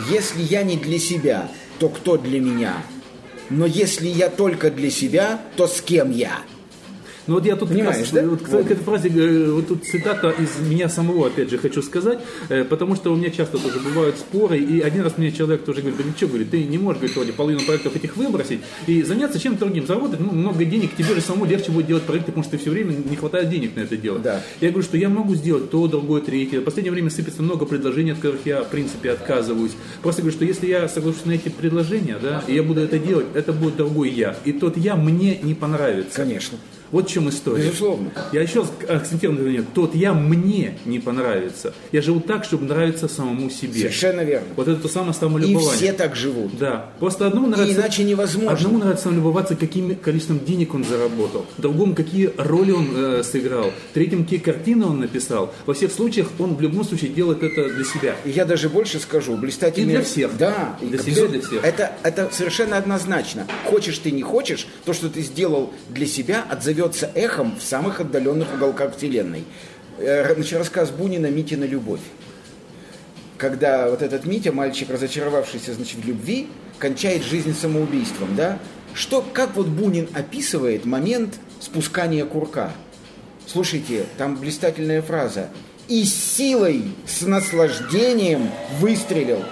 Если 0.09 0.41
я 0.41 0.63
не 0.63 0.77
для 0.77 0.97
себя, 0.97 1.51
то 1.77 1.89
кто 1.89 2.17
для 2.17 2.39
меня? 2.39 2.83
Но 3.51 3.65
если 3.67 4.07
я 4.07 4.29
только 4.29 4.71
для 4.71 4.89
себя, 4.89 5.41
то 5.57 5.67
с 5.67 5.81
кем 5.81 6.09
я? 6.11 6.39
Ну 7.27 7.35
вот 7.35 7.45
я 7.45 7.55
тут 7.55 7.69
как 7.69 7.77
Понимаешь, 7.77 7.99
раз, 7.99 8.11
да? 8.11 8.23
вот 8.23 8.41
к, 8.41 8.49
Вот. 8.49 8.65
к 8.65 8.71
этой 8.71 8.83
фразе, 8.83 9.09
э, 9.09 9.51
вот 9.51 9.67
тут 9.67 9.83
цитата 9.85 10.31
из 10.31 10.67
меня 10.67 10.89
самого, 10.89 11.27
опять 11.27 11.49
же, 11.49 11.57
хочу 11.57 11.81
сказать, 11.81 12.19
э, 12.49 12.63
потому 12.63 12.95
что 12.95 13.13
у 13.13 13.15
меня 13.15 13.29
часто 13.29 13.57
тоже 13.57 13.79
бывают 13.79 14.17
споры, 14.17 14.57
и 14.57 14.81
один 14.81 15.03
раз 15.03 15.17
мне 15.17 15.31
человек 15.31 15.63
тоже 15.63 15.81
говорит, 15.81 15.99
да 15.99 16.03
ничего, 16.03 16.29
говорит, 16.29 16.49
ты 16.49 16.63
не 16.63 16.77
можешь, 16.77 16.99
говорит, 16.99 17.15
вроде 17.15 17.33
половину 17.33 17.61
проектов 17.61 17.95
этих 17.95 18.17
выбросить 18.17 18.59
и 18.87 19.03
заняться 19.03 19.39
чем-то 19.39 19.65
другим, 19.65 19.85
заработать 19.85 20.19
ну, 20.19 20.31
много 20.31 20.65
денег, 20.65 20.95
тебе 20.95 21.13
же 21.13 21.21
самому 21.21 21.45
легче 21.45 21.71
будет 21.71 21.87
делать 21.87 22.03
проекты, 22.03 22.31
потому 22.31 22.43
что 22.43 22.57
все 22.57 22.69
время 22.69 22.93
не 22.93 23.15
хватает 23.15 23.49
денег 23.49 23.75
на 23.75 23.81
это 23.81 23.97
дело. 23.97 24.19
Да. 24.19 24.41
Я 24.59 24.69
говорю, 24.69 24.83
что 24.83 24.97
я 24.97 25.09
могу 25.09 25.35
сделать 25.35 25.69
то, 25.69 25.87
другое, 25.87 26.21
третье. 26.21 26.59
В 26.59 26.63
последнее 26.63 26.91
время 26.91 27.09
сыпется 27.09 27.43
много 27.43 27.65
предложений, 27.65 28.11
от 28.11 28.17
которых 28.17 28.45
я, 28.45 28.63
в 28.63 28.69
принципе, 28.69 29.11
отказываюсь. 29.11 29.73
Просто 30.01 30.21
говорю, 30.21 30.35
что 30.35 30.45
если 30.45 30.67
я 30.67 30.87
соглашусь 30.87 31.25
на 31.25 31.31
эти 31.33 31.49
предложения, 31.49 32.17
да, 32.21 32.43
и 32.47 32.55
я 32.55 32.63
буду 32.63 32.81
это 32.81 32.97
делать, 32.97 33.27
это 33.33 33.53
будет 33.53 33.75
другой 33.75 34.09
я. 34.09 34.35
И 34.45 34.53
тот 34.53 34.77
я 34.77 34.95
мне 34.95 35.37
не 35.41 35.53
понравится. 35.53 36.15
Конечно. 36.17 36.57
Вот 36.91 37.09
в 37.09 37.11
чем 37.11 37.29
история. 37.29 37.63
Безусловно. 37.63 38.11
Я 38.33 38.41
еще 38.41 38.59
раз 38.59 38.71
акцентирую 38.89 39.37
на 39.37 39.43
внимание, 39.43 39.67
тот 39.73 39.95
я 39.95 40.13
мне 40.13 40.77
не 40.85 40.99
понравится. 40.99 41.73
Я 41.91 42.01
живу 42.01 42.19
так, 42.19 42.43
чтобы 42.43 42.65
нравиться 42.65 43.07
самому 43.07 43.49
себе. 43.49 43.73
Совершенно 43.73 44.21
верно. 44.21 44.47
Вот 44.57 44.67
это 44.67 44.81
то 44.81 44.87
самое 44.87 45.11
И 45.11 45.15
самолюбование. 45.15 45.71
все 45.71 45.93
так 45.93 46.15
живут. 46.15 46.57
Да. 46.57 46.89
Просто 46.99 47.27
одному 47.27 47.47
нравится... 47.47 47.79
иначе 47.79 48.03
невозможно. 48.03 48.51
Одному 48.51 48.77
нравится 48.79 49.03
самолюбоваться, 49.05 49.55
каким 49.55 49.95
количеством 49.95 50.43
денег 50.43 50.73
он 50.73 50.83
заработал. 50.83 51.45
Другому, 51.57 51.95
какие 51.95 52.31
роли 52.37 52.71
он 52.71 52.89
э, 52.93 53.23
сыграл. 53.23 53.71
Третьим, 53.93 54.23
какие 54.23 54.39
картины 54.39 54.85
он 54.85 54.99
написал. 54.99 55.53
Во 55.65 55.73
всех 55.73 55.91
случаях 55.91 56.27
он 56.39 56.55
в 56.55 56.61
любом 56.61 56.83
случае 56.83 57.11
делает 57.11 57.41
это 57.41 57.73
для 57.73 57.85
себя. 57.85 58.15
И 58.25 58.31
я 58.31 58.43
даже 58.45 58.67
больше 58.69 58.99
скажу, 58.99 59.37
блистательный... 59.37 59.93
И 59.93 59.95
для 59.95 60.03
всех. 60.03 60.37
Да. 60.37 60.77
Для 60.81 60.99
и 60.99 61.01
себя, 61.01 61.27
для 61.27 61.41
всех. 61.41 61.63
Это, 61.63 61.93
это 62.03 62.29
совершенно 62.33 62.77
однозначно. 62.77 63.47
Хочешь 63.65 63.97
ты, 63.99 64.11
не 64.11 64.23
хочешь, 64.23 64.67
то, 64.83 64.93
что 64.93 65.09
ты 65.09 65.21
сделал 65.21 65.71
для 65.89 66.05
себя, 66.05 66.45
отзовется 66.49 66.80
эхом 67.15 67.57
в 67.57 67.63
самых 67.63 67.99
отдаленных 67.99 68.53
уголках 68.53 68.95
Вселенной. 68.95 69.45
Э, 69.97 70.33
Значит, 70.33 70.57
рассказ 70.57 70.89
Бунина 70.89 71.27
«Митина 71.27 71.65
любовь». 71.65 72.01
Когда 73.37 73.89
вот 73.89 74.01
этот 74.01 74.25
Митя, 74.25 74.51
мальчик, 74.51 74.89
разочаровавшийся 74.89 75.73
значит, 75.73 75.99
в 75.99 76.07
любви, 76.07 76.47
кончает 76.77 77.23
жизнь 77.23 77.55
самоубийством, 77.55 78.35
да? 78.35 78.59
Что, 78.93 79.21
как 79.21 79.55
вот 79.55 79.67
Бунин 79.67 80.09
описывает 80.13 80.85
момент 80.85 81.35
спускания 81.59 82.25
курка? 82.25 82.71
Слушайте, 83.47 84.05
там 84.17 84.35
блистательная 84.37 85.01
фраза. 85.01 85.49
И 85.87 86.03
силой, 86.05 86.83
с 87.05 87.21
наслаждением 87.21 88.49
выстрелил. 88.79 89.43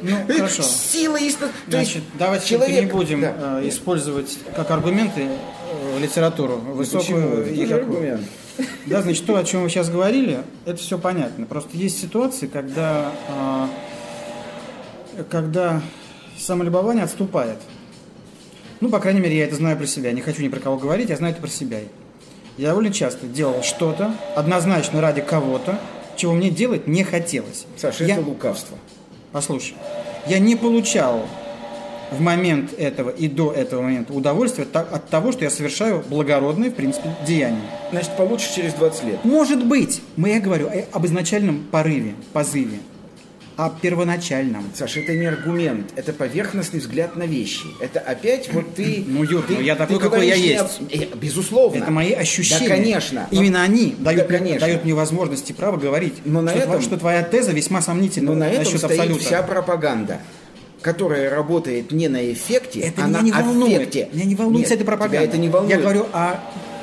Ну, 0.00 0.16
хорошо. 0.26 0.62
С 0.62 0.90
силой 0.92 1.26
и 1.26 1.30
с 1.30 1.40
нас- 1.40 1.50
то 1.66 1.70
Значит, 1.72 2.02
давайте 2.18 2.46
человек- 2.46 2.84
не 2.84 2.90
будем 2.90 3.20
Да. 3.22 3.60
э, 3.62 3.68
использовать 3.68 4.38
как 4.54 4.70
аргументы 4.70 5.22
э, 5.28 5.98
литературу 6.00 6.54
Почему? 6.58 6.74
высокую 6.74 7.40
Это 7.42 7.50
и 7.50 7.56
тоже 7.56 7.68
какую. 7.68 7.96
аргумент. 7.98 8.20
Да, 8.86 9.02
значит, 9.02 9.24
то, 9.26 9.36
о 9.36 9.44
чем 9.44 9.62
вы 9.62 9.70
сейчас 9.70 9.88
говорили, 9.88 10.40
это 10.66 10.78
все 10.78 10.98
понятно. 10.98 11.46
Просто 11.46 11.76
есть 11.76 12.00
ситуации, 12.00 12.46
когда, 12.48 13.12
а, 13.28 13.68
когда 15.30 15.80
самолюбование 16.38 17.04
отступает. 17.04 17.58
Ну, 18.80 18.88
по 18.90 18.98
крайней 19.00 19.20
мере, 19.20 19.36
я 19.36 19.44
это 19.44 19.56
знаю 19.56 19.76
про 19.76 19.86
себя. 19.86 20.12
Не 20.12 20.20
хочу 20.20 20.42
ни 20.42 20.48
про 20.48 20.60
кого 20.60 20.76
говорить, 20.76 21.08
я 21.10 21.16
знаю 21.16 21.32
это 21.32 21.40
про 21.42 21.50
себя. 21.50 21.78
Я 22.56 22.68
довольно 22.68 22.92
часто 22.92 23.26
делал 23.26 23.62
что-то, 23.62 24.12
однозначно 24.36 25.00
ради 25.00 25.20
кого-то, 25.20 25.78
чего 26.16 26.32
мне 26.34 26.50
делать 26.50 26.86
не 26.88 27.04
хотелось. 27.04 27.66
Саша, 27.76 28.04
я... 28.04 28.14
это 28.16 28.24
лукавство. 28.24 28.76
Послушай, 29.32 29.74
я 30.26 30.38
не 30.38 30.56
получал 30.56 31.26
в 32.10 32.20
момент 32.20 32.72
этого 32.78 33.10
и 33.10 33.28
до 33.28 33.52
этого 33.52 33.82
момента 33.82 34.14
удовольствия 34.14 34.64
та- 34.64 34.80
от 34.80 35.08
того, 35.08 35.30
что 35.32 35.44
я 35.44 35.50
совершаю 35.50 36.02
благородные, 36.08 36.70
в 36.70 36.74
принципе, 36.74 37.10
деяния. 37.26 37.60
Значит, 37.90 38.16
получше 38.16 38.54
через 38.54 38.72
20 38.74 39.04
лет. 39.04 39.24
Может 39.24 39.64
быть, 39.66 40.00
мы 40.16 40.30
я 40.30 40.40
говорю 40.40 40.68
э, 40.68 40.86
об 40.92 41.04
изначальном 41.04 41.66
порыве, 41.70 42.14
позыве, 42.32 42.78
о 43.58 43.70
первоначальном. 43.70 44.64
Саша, 44.72 45.00
это 45.00 45.14
не 45.16 45.26
аргумент, 45.26 45.90
это 45.96 46.12
поверхностный 46.12 46.78
взгляд 46.78 47.16
на 47.16 47.24
вещи. 47.24 47.66
Это 47.80 47.98
опять 47.98 48.52
вот 48.52 48.74
ты... 48.76 49.02
Ну, 49.04 49.24
Юр, 49.24 49.42
ты- 49.42 49.54
ну, 49.54 49.60
я 49.60 49.74
такой, 49.74 49.98
какой 49.98 50.28
я 50.28 50.38
не 50.38 50.52
об- 50.54 50.68
есть. 50.68 50.80
Э, 51.12 51.16
Безусловно. 51.16 51.82
Это 51.82 51.90
мои 51.90 52.12
ощущения. 52.12 52.68
Да, 52.68 52.74
конечно. 52.76 53.26
Именно 53.32 53.62
они 53.62 53.96
дают, 53.98 54.22
Да, 54.22 54.28
мне, 54.28 54.38
конечно. 54.38 54.60
дают 54.60 54.84
мне 54.84 54.94
возможность 54.94 55.50
и 55.50 55.52
право 55.52 55.76
говорить, 55.76 56.14
Но 56.24 56.40
на 56.40 56.52
что, 56.52 56.60
этом- 56.60 56.80
что 56.82 56.96
твоя 56.98 57.22
теза 57.24 57.50
весьма 57.50 57.82
сомнительна 57.82 58.30
Но 58.32 58.38
на 58.38 58.44
этом 58.48 58.62
насчет 58.62 58.78
стоит 58.78 58.92
абсолюта. 59.00 59.24
вся 59.24 59.42
пропаганда, 59.42 60.20
которая 60.80 61.28
работает 61.28 61.90
не 61.90 62.06
на 62.06 62.32
эффекте, 62.32 62.78
Это 62.78 63.02
а 63.04 63.08
меня 63.08 63.18
на 63.18 63.24
не 63.24 63.32
волнует. 63.32 63.76
аффекте. 63.80 64.08
Меня 64.12 64.24
не 64.24 64.34
волнует 64.36 64.66
Нет, 64.66 64.72
эта 64.72 64.84
пропаганда. 64.84 65.26
Это 65.28 65.36
не 65.36 65.48
волнует. 65.48 65.74
Я 65.76 65.82
говорю 65.82 66.06
о 66.12 66.38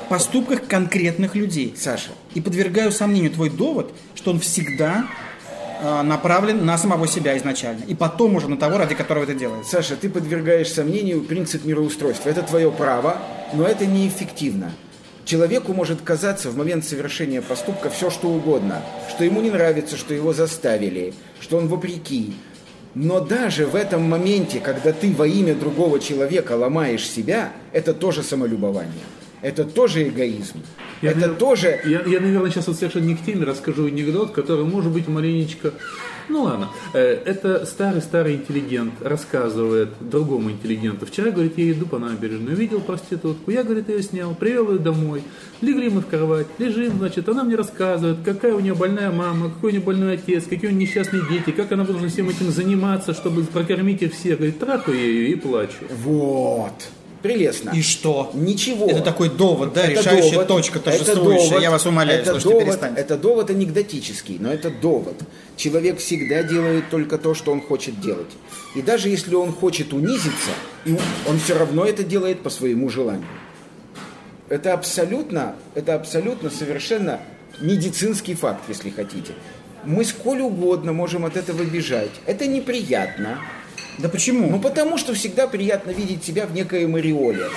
поступках 0.09 0.67
конкретных 0.67 1.35
людей. 1.35 1.73
Саша, 1.77 2.09
И 2.33 2.41
подвергаю 2.41 2.91
сомнению 2.91 3.31
твой 3.31 3.49
довод, 3.49 3.93
что 4.13 4.31
он 4.31 4.41
всегда 4.41 5.05
направлен 5.81 6.65
на 6.65 6.77
самого 6.77 7.07
себя 7.07 7.38
изначально. 7.38 7.83
И 7.85 7.95
потом 7.95 8.35
уже 8.35 8.47
на 8.47 8.57
того, 8.57 8.77
ради 8.77 8.95
которого 8.95 9.23
это 9.23 9.33
делается. 9.33 9.71
Саша, 9.71 9.95
ты 9.95 10.09
подвергаешь 10.09 10.71
сомнению 10.71 11.23
принцип 11.23 11.65
мироустройства. 11.65 12.29
Это 12.29 12.43
твое 12.43 12.71
право, 12.71 13.17
но 13.53 13.65
это 13.67 13.85
неэффективно. 13.85 14.71
Человеку 15.25 15.73
может 15.73 16.01
казаться 16.01 16.51
в 16.51 16.57
момент 16.57 16.85
совершения 16.85 17.41
поступка 17.41 17.89
все, 17.89 18.11
что 18.11 18.27
угодно. 18.27 18.81
Что 19.09 19.23
ему 19.23 19.41
не 19.41 19.49
нравится, 19.49 19.97
что 19.97 20.13
его 20.13 20.33
заставили, 20.33 21.13
что 21.39 21.57
он 21.57 21.67
вопреки. 21.67 22.35
Но 22.93 23.19
даже 23.19 23.65
в 23.65 23.75
этом 23.75 24.03
моменте, 24.03 24.59
когда 24.59 24.93
ты 24.93 25.11
во 25.11 25.27
имя 25.27 25.55
другого 25.55 25.99
человека 25.99 26.53
ломаешь 26.53 27.09
себя, 27.09 27.51
это 27.73 27.93
тоже 27.93 28.23
самолюбование. 28.23 28.93
Это 29.45 29.63
тоже 29.63 30.08
эгоизм. 30.08 30.58
Я 31.03 31.12
это 31.12 31.27
навер- 31.27 31.36
тоже... 31.36 31.79
Я, 31.86 32.01
я, 32.01 32.19
наверное, 32.19 32.49
сейчас 32.49 32.65
вот 32.65 32.77
совершенно 32.77 33.05
не 33.05 33.15
к 33.15 33.21
теме 33.23 33.45
расскажу 33.45 33.86
анекдот, 33.86 34.31
который 34.31 34.65
может 34.65 34.91
быть 34.91 35.08
маленечко... 35.08 35.71
Ну 36.29 36.41
ладно. 36.41 36.69
Э, 36.95 37.21
Это 37.25 37.63
старый-старый 37.67 38.38
интеллигент 38.38 38.93
рассказывает 39.01 39.89
другому 39.99 40.49
интеллигенту. 40.49 41.05
Вчера, 41.05 41.29
говорит, 41.29 41.60
я 41.60 41.71
иду 41.71 41.86
по 41.86 41.99
набережной, 41.99 42.53
увидел 42.53 42.81
проститутку. 42.81 43.51
Я, 43.51 43.62
говорит, 43.62 43.88
ее 43.88 44.01
снял, 44.01 44.34
привел 44.34 44.71
ее 44.71 44.79
домой. 44.79 45.21
Легли 45.62 45.91
мы 45.91 46.01
в 46.01 46.08
кровать, 46.08 46.47
лежим, 46.58 46.97
значит, 46.97 47.29
она 47.29 47.43
мне 47.43 47.55
рассказывает, 47.55 48.17
какая 48.25 48.55
у 48.55 48.60
нее 48.60 48.73
больная 48.73 49.12
мама, 49.12 49.51
какой 49.51 49.69
у 49.69 49.73
нее 49.73 49.84
больной 49.84 50.13
отец, 50.15 50.45
какие 50.45 50.71
у 50.71 50.73
нее 50.73 50.88
несчастные 50.88 51.21
дети, 51.29 51.51
как 51.51 51.71
она 51.71 51.86
должна 51.86 52.08
всем 52.08 52.29
этим 52.29 52.49
заниматься, 52.49 53.13
чтобы 53.13 53.43
прокормить 53.43 54.01
их 54.01 54.15
всех. 54.15 54.38
Говорит, 54.38 54.58
трахаю 54.58 54.97
я 54.97 55.05
ее 55.05 55.27
и 55.29 55.36
плачу. 55.36 55.86
Вот. 56.03 56.89
Прелестно. 57.25 57.71
И 57.71 57.81
что? 57.81 58.29
Ничего. 58.35 58.85
Это 58.88 59.01
такой 59.01 59.29
довод, 59.29 59.73
да, 59.73 59.85
Это 59.88 59.99
решающая 59.99 60.31
довод. 60.33 60.47
точка 60.47 60.79
торжествующая. 60.79 61.49
довод. 61.49 61.63
Я 61.63 61.71
вас 61.71 61.83
умоляю, 61.88 62.21
это 62.21 62.31
слушайте, 62.33 62.49
довод, 62.49 62.65
перестаньте. 62.65 63.01
Это 63.01 63.17
довод 63.17 63.49
анекдотический, 63.49 64.38
но 64.39 64.53
это 64.53 64.69
довод. 64.69 65.15
Человек 65.57 65.97
всегда 65.97 66.43
делает 66.43 66.91
только 66.91 67.17
то, 67.17 67.33
что 67.33 67.51
он 67.51 67.61
хочет 67.61 67.99
делать. 67.99 68.29
И 68.75 68.83
даже 68.83 69.09
если 69.09 69.33
он 69.33 69.53
хочет 69.53 69.91
унизиться, 69.91 70.51
он 71.27 71.39
все 71.39 71.57
равно 71.57 71.83
это 71.83 72.03
делает 72.03 72.43
по 72.43 72.51
своему 72.51 72.89
желанию. 72.89 73.25
Это 74.47 74.73
абсолютно, 74.73 75.55
это 75.73 75.95
абсолютно 75.95 76.51
совершенно 76.51 77.21
медицинский 77.59 78.35
факт, 78.35 78.65
если 78.67 78.91
хотите. 78.91 79.33
Мы 79.83 80.05
сколь 80.05 80.41
угодно 80.41 80.93
можем 80.93 81.25
от 81.25 81.38
этого 81.38 81.63
бежать. 81.63 82.11
Это 82.27 82.45
неприятно. 82.45 83.39
Да 83.97 84.10
почему? 84.10 84.49
Ну, 84.49 84.60
потому 84.60 84.97
что 84.97 85.13
всегда 85.13 85.47
приятно 85.47 85.91
видеть 85.91 86.23
себя 86.23 86.45
в 86.45 86.53
некой 86.53 86.86
ореоле. 86.86 87.47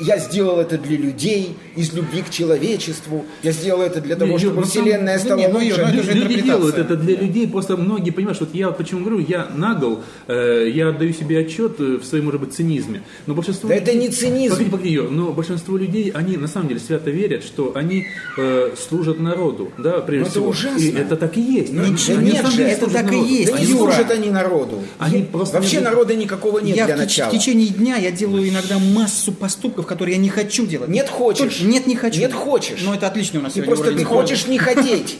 Я 0.00 0.18
сделал 0.18 0.58
это 0.60 0.78
для 0.78 0.96
людей, 0.96 1.56
из 1.76 1.92
любви 1.92 2.22
к 2.22 2.30
человечеству. 2.30 3.24
Я 3.42 3.52
сделал 3.52 3.82
это 3.82 4.00
для 4.00 4.16
того, 4.16 4.32
Не, 4.32 4.38
чтобы 4.38 4.56
ну, 4.56 4.62
Вселенная 4.62 5.16
ну, 5.18 5.24
стала 5.24 5.38
не, 5.38 5.48
ну, 5.48 5.58
лучше. 5.58 5.76
Ну, 5.76 5.82
это 5.84 5.92
Люди 5.92 6.10
интерпретация. 6.18 6.42
делают 6.44 6.78
это 6.78 6.96
для 6.96 7.16
людей, 7.16 7.46
просто 7.48 7.76
многие, 7.76 8.10
понимаешь, 8.10 8.38
вот 8.40 8.54
я 8.54 8.70
почему 8.70 9.00
говорю, 9.04 9.18
я 9.26 9.48
нагл, 9.54 10.00
э, 10.26 10.70
я 10.74 10.88
отдаю 10.88 11.12
себе 11.12 11.38
отчет 11.40 11.78
э, 11.80 11.98
в 11.98 12.04
своем, 12.04 12.24
может 12.26 12.40
быть, 12.40 12.54
цинизме, 12.54 13.02
но 13.26 13.34
большинство 13.34 13.68
Да 13.68 13.74
это 13.74 13.92
людей- 13.92 14.08
не 14.08 14.14
цинизм. 14.14 14.54
Погоди, 14.54 14.70
погоди, 14.70 15.00
но 15.14 15.32
большинство 15.32 15.76
людей, 15.76 16.10
они 16.14 16.36
на 16.36 16.48
самом 16.48 16.68
деле 16.68 16.80
свято 16.80 17.10
верят, 17.10 17.44
что 17.44 17.72
они 17.74 18.06
э, 18.38 18.70
служат 18.88 19.20
народу, 19.20 19.70
да, 19.78 20.00
прежде 20.00 20.20
Ну, 20.20 20.26
это 20.26 20.30
всего. 20.32 20.48
ужасно. 20.48 20.78
И 20.78 20.92
это 20.92 21.16
так 21.16 21.36
и 21.36 21.40
есть. 21.40 21.72
Ну, 21.72 21.82
Они- 21.84 21.94
да 22.06 22.12
они 22.14 22.30
нет 22.32 22.46
же, 22.46 22.56
деле 22.56 22.70
это 22.70 22.90
так 22.90 23.02
и 23.02 23.16
народу. 23.16 23.26
есть. 23.28 23.52
Да 23.52 23.58
не 23.58 23.64
Юра. 23.66 23.78
служат 23.92 24.10
они 24.10 24.30
народу. 24.30 24.82
Они 24.98 25.18
Я- 25.18 25.24
просто 25.26 25.56
Вообще 25.58 25.76
не- 25.78 25.82
народа 25.84 26.14
никакого 26.14 26.58
нет 26.60 26.76
я 26.76 26.86
для 26.86 26.96
в, 26.96 26.98
начала. 27.00 27.28
в 27.28 27.32
течение 27.32 27.68
дня 27.68 27.96
я 27.96 28.10
делаю 28.10 28.48
иногда 28.48 28.78
массу 28.78 29.32
поступков, 29.32 29.86
которые 29.90 30.14
я 30.14 30.22
не 30.22 30.28
хочу 30.28 30.66
делать. 30.66 30.88
Нет, 30.88 31.08
хочешь. 31.08 31.56
Только- 31.56 31.64
нет, 31.72 31.88
не 31.88 31.96
хочу. 31.96 32.20
Нет, 32.20 32.32
хочешь. 32.32 32.80
Но 32.84 32.94
это 32.94 33.08
отлично 33.08 33.40
у 33.40 33.42
нас 33.42 33.54
Ты 33.54 33.62
сегодня 33.62 33.74
просто 33.74 33.96
ты 33.98 34.04
хочешь 34.04 34.46
не 34.46 34.56
хотеть. 34.56 35.18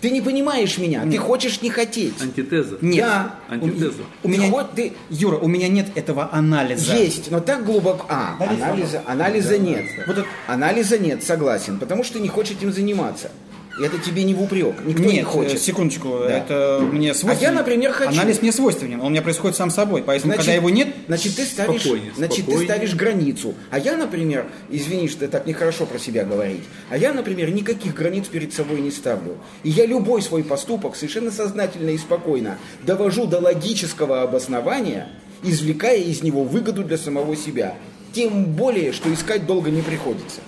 Ты 0.00 0.10
не 0.10 0.20
понимаешь 0.20 0.78
меня. 0.78 1.02
Ты 1.04 1.18
хочешь 1.18 1.62
не 1.62 1.68
хотеть. 1.70 2.14
Антитеза. 2.22 2.78
Нет. 2.80 3.04
Да. 3.04 3.34
Антитеза. 3.48 4.02
У 4.22 4.28
меня, 4.28 4.50
Вот 4.50 4.74
ты 4.76 4.92
Юра, 5.10 5.36
у 5.36 5.48
меня 5.48 5.66
нет 5.66 5.88
этого 5.96 6.28
анализа. 6.32 6.94
есть, 6.94 7.32
но 7.32 7.40
так 7.40 7.64
глубоко. 7.64 8.06
А, 8.08 8.36
анализа, 8.38 9.02
анализа 9.04 9.58
нет. 9.58 9.86
Вот 10.06 10.18
это- 10.18 10.28
Анализа 10.46 10.96
нет, 10.98 11.24
согласен, 11.24 11.80
потому 11.80 12.04
что 12.04 12.20
не 12.20 12.28
хочешь 12.28 12.56
этим 12.56 12.72
заниматься. 12.72 13.32
Это 13.80 13.98
тебе 13.98 14.24
не 14.24 14.34
в 14.34 14.42
упрек. 14.42 14.74
Никто 14.84 15.02
Нет, 15.02 15.12
не 15.12 15.22
хочет. 15.22 15.54
э, 15.54 15.58
секундочку, 15.58 16.18
Да. 16.20 16.30
это 16.30 16.80
мне 16.82 17.14
свойственно. 17.14 17.52
например, 17.52 17.92
хочу. 17.92 18.10
Анализ 18.12 18.42
мне 18.42 18.52
свойственен, 18.52 19.00
он 19.00 19.06
у 19.06 19.10
меня 19.10 19.22
происходит 19.22 19.56
сам 19.56 19.70
собой, 19.70 20.02
поэтому, 20.02 20.34
когда 20.34 20.52
его 20.52 20.68
нет, 20.68 20.88
значит, 21.06 21.36
ты 21.36 21.44
ставишь, 21.44 21.80
Спокойнее, 21.80 22.12
значит, 22.14 22.36
ты 22.36 22.42
спокойнее. 22.42 22.68
ставишь 22.68 22.94
границу. 22.94 23.54
А 23.70 23.78
я, 23.78 23.96
например, 23.96 24.46
извини, 24.68 25.08
что 25.08 25.26
так 25.26 25.46
нехорошо 25.46 25.86
про 25.86 25.98
себя 25.98 26.24
говорить, 26.24 26.64
а 26.90 26.98
я, 26.98 27.14
например, 27.14 27.50
никаких 27.50 27.94
границ 27.94 28.26
перед 28.28 28.52
собой 28.52 28.80
не 28.82 28.90
ставлю. 28.90 29.38
И 29.62 29.70
я 29.70 29.86
любой 29.86 30.20
свой 30.20 30.44
поступок 30.44 30.94
совершенно 30.94 31.30
сознательно 31.30 31.90
и 31.90 31.98
спокойно 31.98 32.58
довожу 32.82 33.26
до 33.26 33.38
логического 33.40 34.22
обоснования, 34.22 35.08
извлекая 35.42 35.98
из 35.98 36.22
него 36.22 36.44
выгоду 36.44 36.84
для 36.84 36.98
самого 36.98 37.36
себя. 37.36 37.74
Тем 38.12 38.44
более, 38.44 38.92
что 38.92 39.12
искать 39.12 39.46
долго 39.46 39.70
не 39.70 39.80
приходится. 39.80 40.40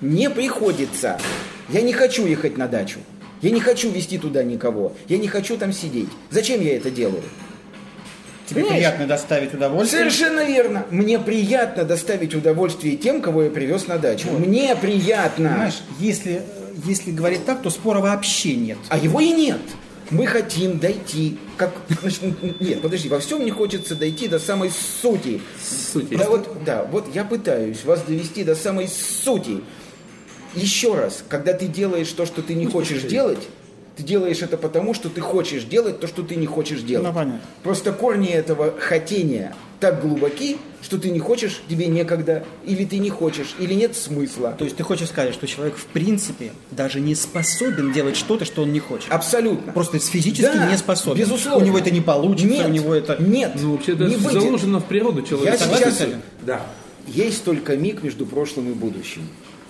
Не 0.00 0.30
приходится. 0.30 1.18
Я 1.68 1.82
не 1.82 1.92
хочу 1.92 2.26
ехать 2.26 2.56
на 2.56 2.66
дачу. 2.66 2.98
Я 3.42 3.50
не 3.50 3.60
хочу 3.60 3.90
вести 3.90 4.18
туда 4.18 4.42
никого. 4.42 4.92
Я 5.08 5.18
не 5.18 5.28
хочу 5.28 5.56
там 5.56 5.72
сидеть. 5.72 6.08
Зачем 6.30 6.60
я 6.60 6.76
это 6.76 6.90
делаю? 6.90 7.22
тебе 8.48 8.62
Понимаешь? 8.62 8.82
приятно 8.82 9.06
доставить 9.06 9.54
удовольствие. 9.54 10.00
Совершенно 10.00 10.44
верно. 10.44 10.86
Мне 10.90 11.18
приятно 11.18 11.84
доставить 11.84 12.34
удовольствие 12.34 12.96
тем, 12.96 13.20
кого 13.20 13.44
я 13.44 13.50
привез 13.50 13.86
на 13.86 13.98
дачу. 13.98 14.30
Мне 14.30 14.74
приятно. 14.74 15.50
Понимаешь, 15.50 15.82
если, 16.00 16.42
если 16.84 17.10
говорить 17.10 17.44
так, 17.44 17.62
то 17.62 17.70
спора 17.70 18.00
вообще 18.00 18.56
нет. 18.56 18.78
А 18.88 18.98
его 18.98 19.20
и 19.20 19.32
нет. 19.32 19.60
Мы 20.10 20.26
хотим 20.26 20.78
дойти. 20.78 21.38
Как, 21.58 21.72
значит, 22.00 22.60
нет, 22.60 22.80
подожди, 22.80 23.10
во 23.10 23.20
всем 23.20 23.42
мне 23.42 23.52
хочется 23.52 23.94
дойти 23.94 24.26
до 24.26 24.38
самой 24.38 24.70
сути. 25.02 25.42
Суть 25.92 26.08
Да 26.16 26.30
вот, 26.30 26.64
да, 26.64 26.84
вот 26.90 27.14
я 27.14 27.24
пытаюсь 27.24 27.84
вас 27.84 28.02
довести 28.02 28.42
до 28.42 28.54
самой 28.54 28.88
сути. 28.88 29.60
Еще 30.54 30.94
раз, 30.94 31.24
когда 31.28 31.52
ты 31.52 31.66
делаешь 31.66 32.10
то, 32.12 32.26
что 32.26 32.42
ты 32.42 32.54
не 32.54 32.66
хочешь 32.66 33.02
делать, 33.02 33.48
ты 33.96 34.02
делаешь 34.02 34.42
это 34.42 34.56
потому, 34.56 34.94
что 34.94 35.08
ты 35.08 35.20
хочешь 35.20 35.64
делать 35.64 35.98
то, 36.00 36.06
что 36.06 36.22
ты 36.22 36.36
не 36.36 36.46
хочешь 36.46 36.82
делать. 36.82 37.08
Ну, 37.08 37.12
понятно. 37.12 37.40
Просто 37.64 37.92
корни 37.92 38.28
этого 38.28 38.72
хотения 38.78 39.54
так 39.80 40.00
глубоки, 40.00 40.58
что 40.82 40.98
ты 40.98 41.10
не 41.10 41.18
хочешь, 41.18 41.60
тебе 41.68 41.86
некогда, 41.86 42.44
или 42.64 42.84
ты 42.84 42.98
не 42.98 43.10
хочешь, 43.10 43.54
или 43.58 43.74
нет 43.74 43.96
смысла. 43.96 44.54
То 44.56 44.64
есть 44.64 44.76
ты 44.76 44.82
хочешь 44.82 45.08
сказать, 45.08 45.34
что 45.34 45.46
человек 45.46 45.76
в 45.76 45.86
принципе 45.86 46.52
даже 46.70 47.00
не 47.00 47.14
способен 47.14 47.92
делать 47.92 48.16
что-то, 48.16 48.44
что 48.44 48.62
он 48.62 48.72
не 48.72 48.80
хочет. 48.80 49.10
Абсолютно. 49.10 49.72
Просто 49.72 49.98
физически 49.98 50.42
Да, 50.42 50.70
не 50.70 50.76
способен. 50.76 51.18
Безусловно. 51.18 51.64
У 51.64 51.66
него 51.66 51.78
это 51.78 51.90
не 51.90 52.00
получится, 52.00 52.46
Нет, 52.48 52.66
у 52.66 52.70
него 52.70 52.94
это... 52.94 53.16
Нет. 53.20 53.52
Ну, 53.60 53.72
вообще, 53.72 53.92
это 53.94 54.04
не 54.04 54.16
выйдет. 54.16 54.42
заложено 54.42 54.80
в 54.80 54.84
природу 54.84 55.22
человека. 55.22 55.58
Я 55.58 55.76
сейчас... 55.76 56.02
Да. 56.42 56.62
Есть 57.06 57.44
только 57.44 57.76
миг 57.76 58.02
между 58.02 58.26
прошлым 58.26 58.70
и 58.70 58.74
будущим. 58.74 59.22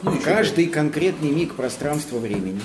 Ну, 0.03 0.19
каждый 0.23 0.67
конкретный 0.67 1.31
миг 1.31 1.55
пространства-времени 1.55 2.61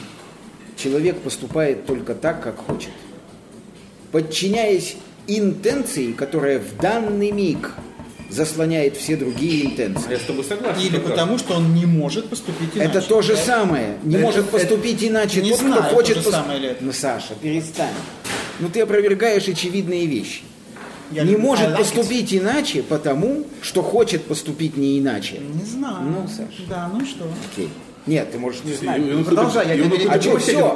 человек 0.78 1.19
поступает 1.22 1.86
только 1.86 2.13
так, 2.13 2.41
как 2.43 2.58
хочет. 2.58 2.91
Подчиняясь 4.12 4.96
интенции, 5.28 6.12
которая 6.12 6.60
в 6.60 6.78
данный 6.78 7.32
миг 7.32 7.72
заслоняет 8.30 8.98
все 8.98 9.15
другие 9.15 9.65
интенции. 9.65 10.12
я 10.12 10.17
с 10.17 10.24
тобой 10.24 10.43
согласен. 10.43 10.82
Или 10.82 10.96
как 10.98 11.06
потому, 11.06 11.38
что 11.38 11.56
он 11.56 11.74
не 11.74 11.86
может 11.86 12.30
поступить 12.30 12.69
иначе. 12.76 12.89
Это 12.89 13.02
то 13.02 13.22
же 13.22 13.36
самое. 13.36 13.98
Не 14.04 14.15
Это- 14.15 14.24
может 14.26 14.48
это- 14.48 14.58
поступить 14.58 15.04
иначе 15.04 15.41
не 15.41 15.52
тот, 15.52 15.60
знаю, 15.60 15.84
кто 15.84 15.96
хочет... 15.96 16.15
то 16.17 16.24
же 16.24 16.32
самое 16.32 16.60
ли 16.60 16.67
это. 16.69 16.84
Ну, 16.84 16.91
Саша, 16.91 17.36
перестань. 17.41 17.93
Ну, 18.60 18.69
ты 18.69 18.82
опровергаешь 18.82 19.48
очевидные 19.48 20.06
вещи. 20.08 20.41
Не 21.21 21.36
может 21.36 21.69
like 21.69 21.73
it. 21.73 21.78
поступить 21.78 22.34
иначе, 22.34 22.84
потому 22.84 23.45
что 23.62 23.82
хочет 23.82 24.23
поступить 24.23 24.78
не 24.78 24.99
иначе. 24.99 25.39
Не 25.39 25.65
знаю. 25.65 26.04
Ну, 26.04 26.28
Саша. 26.28 26.67
Да, 26.69 26.89
ну 26.93 27.06
что? 27.06 27.26
Окей. 27.52 27.69
Нет, 28.06 28.32
ты 28.32 28.39
можешь 28.39 28.63
не 28.63 28.73
знать. 28.73 29.02
Он 29.02 29.23
Продолжай, 29.23 29.67
я 29.67 29.84
тебе- 29.84 30.10
А 30.10 30.19
что, 30.21 30.38
все? 30.38 30.76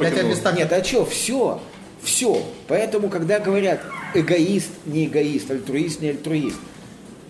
Нет, 0.55 0.71
а 0.71 0.83
что, 0.83 1.05
все, 1.05 1.61
все. 2.01 2.41
Поэтому, 2.67 3.09
когда 3.09 3.39
говорят 3.39 3.81
эгоист, 4.13 4.69
не 4.85 5.05
эгоист, 5.05 5.51
альтруист, 5.51 6.01
не 6.01 6.09
альтруист, 6.09 6.57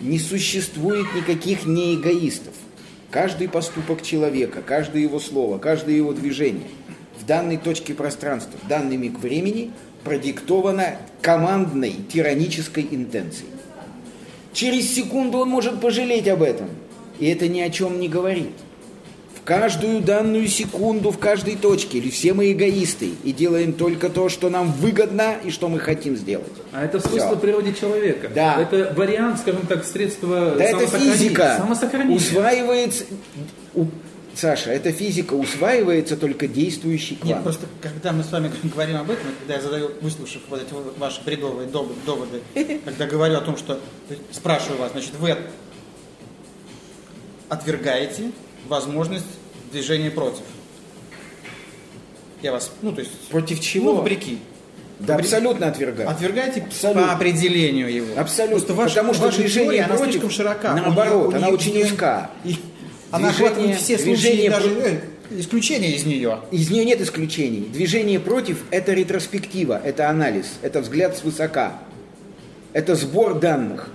не 0.02 0.20
существует 0.20 1.08
никаких 1.16 1.66
неэгоистов. 1.66 2.54
Каждый 3.10 3.48
поступок 3.48 4.04
человека, 4.04 4.62
каждое 4.62 5.02
его 5.02 5.20
слово, 5.20 5.58
каждое 5.58 5.96
его 5.96 6.14
движение 6.14 6.68
в 7.20 7.26
данной 7.26 7.58
точке 7.58 7.94
пространства, 7.94 8.60
в 8.64 8.68
данный 8.68 8.98
миг 8.98 9.20
времени 9.20 9.72
продиктовано 10.04 10.98
командной 11.22 11.96
тиранической 12.12 12.88
интенцией. 12.90 13.50
Через 14.54 14.94
секунду 14.94 15.40
он 15.40 15.50
может 15.50 15.80
пожалеть 15.82 16.28
об 16.28 16.42
этом. 16.42 16.70
И 17.20 17.28
это 17.28 17.48
ни 17.48 17.60
о 17.60 17.70
чем 17.70 18.00
не 18.00 18.08
говорит. 18.08 18.54
В 19.36 19.44
каждую 19.44 20.02
данную 20.02 20.48
секунду, 20.48 21.12
в 21.12 21.20
каждой 21.20 21.56
точке, 21.56 22.00
или 22.00 22.10
все 22.10 22.34
мы 22.34 22.52
эгоисты 22.52 23.12
и 23.24 23.32
делаем 23.32 23.74
только 23.74 24.10
то, 24.10 24.30
что 24.30 24.50
нам 24.50 24.72
выгодно 24.72 25.36
и 25.44 25.52
что 25.52 25.70
мы 25.70 25.80
хотим 25.80 26.18
сделать. 26.18 26.52
А 26.74 26.84
это 26.84 27.00
свойство 27.00 27.32
Всё. 27.32 27.40
природе 27.40 27.74
человека. 27.74 28.30
Да. 28.34 28.62
Это 28.62 28.94
вариант, 28.96 29.40
скажем 29.40 29.66
так, 29.68 29.86
средства 29.86 30.56
Да 30.58 30.64
это 30.64 30.88
физика. 30.88 31.56
Самосохранения. 31.58 32.18
Усваивается... 32.18 33.06
Саша, 34.38 34.70
эта 34.70 34.92
физика 34.92 35.34
усваивается 35.34 36.16
только 36.16 36.48
действующий 36.48 37.16
Нет, 37.16 37.22
квант. 37.24 37.44
просто 37.44 37.66
когда 37.82 38.12
мы 38.12 38.24
с 38.24 38.32
вами 38.32 38.52
говорим 38.64 38.98
об 38.98 39.10
этом, 39.10 39.26
когда 39.40 39.56
я 39.56 39.62
задаю, 39.62 39.90
выслушав 40.02 40.44
вот 40.50 40.62
эти 40.62 40.72
ваши 41.00 41.24
бредовые 41.24 41.68
доводы, 41.68 42.42
когда 42.86 43.08
говорю 43.08 43.36
о 43.38 43.42
том, 43.42 43.58
что 43.58 43.80
спрашиваю 44.32 44.80
вас, 44.80 44.92
значит, 44.92 45.14
вы 45.20 45.36
отвергаете 47.50 48.32
возможность 48.68 49.26
движения 49.72 50.12
против. 50.12 50.44
Я 52.44 52.52
вас, 52.52 52.72
ну, 52.84 52.92
то 52.92 53.00
есть, 53.02 53.12
Против 53.30 53.60
чего? 53.60 53.92
ну, 53.94 53.98
вопреки. 53.98 54.38
Да, 55.00 55.16
абсолютно 55.16 55.68
отвергаю. 55.68 56.10
Отвергаете 56.10 56.62
Абсолютно. 56.62 57.08
по 57.08 57.14
определению 57.14 57.92
его. 57.92 58.20
Абсолютно. 58.20 58.58
Просто 58.58 58.74
ваша, 58.74 58.96
Потому 58.96 59.14
что 59.14 59.24
ваша 59.26 59.38
движение 59.38 59.66
теория, 59.70 59.84
она 59.84 59.96
против, 59.96 60.12
слишком 60.12 60.30
широка. 60.32 60.74
наоборот, 60.74 61.34
У 61.34 61.38
она 61.38 61.48
у 61.48 61.52
неё- 61.52 61.58
очень 61.58 61.82
узка. 61.84 62.30
и 62.44 62.56
Она 63.12 63.32
Движение- 63.32 63.76
все 63.76 63.98
движение 63.98 64.50
даже 64.50 64.70
э, 64.70 65.00
исключения 65.40 65.96
из 65.96 66.06
нее. 66.06 66.40
Из 66.52 66.70
нее 66.70 66.86
нет 66.86 67.02
исключений. 67.02 67.68
Движение 67.72 68.20
против– 68.20 68.64
это 68.72 68.94
ретроспектива, 68.94 69.80
это 69.84 70.10
анализ, 70.10 70.46
это 70.62 70.82
взгляд 70.82 71.18
свысока, 71.18 71.80
это 72.74 72.96
сбор 72.96 73.40
данных, 73.40 73.90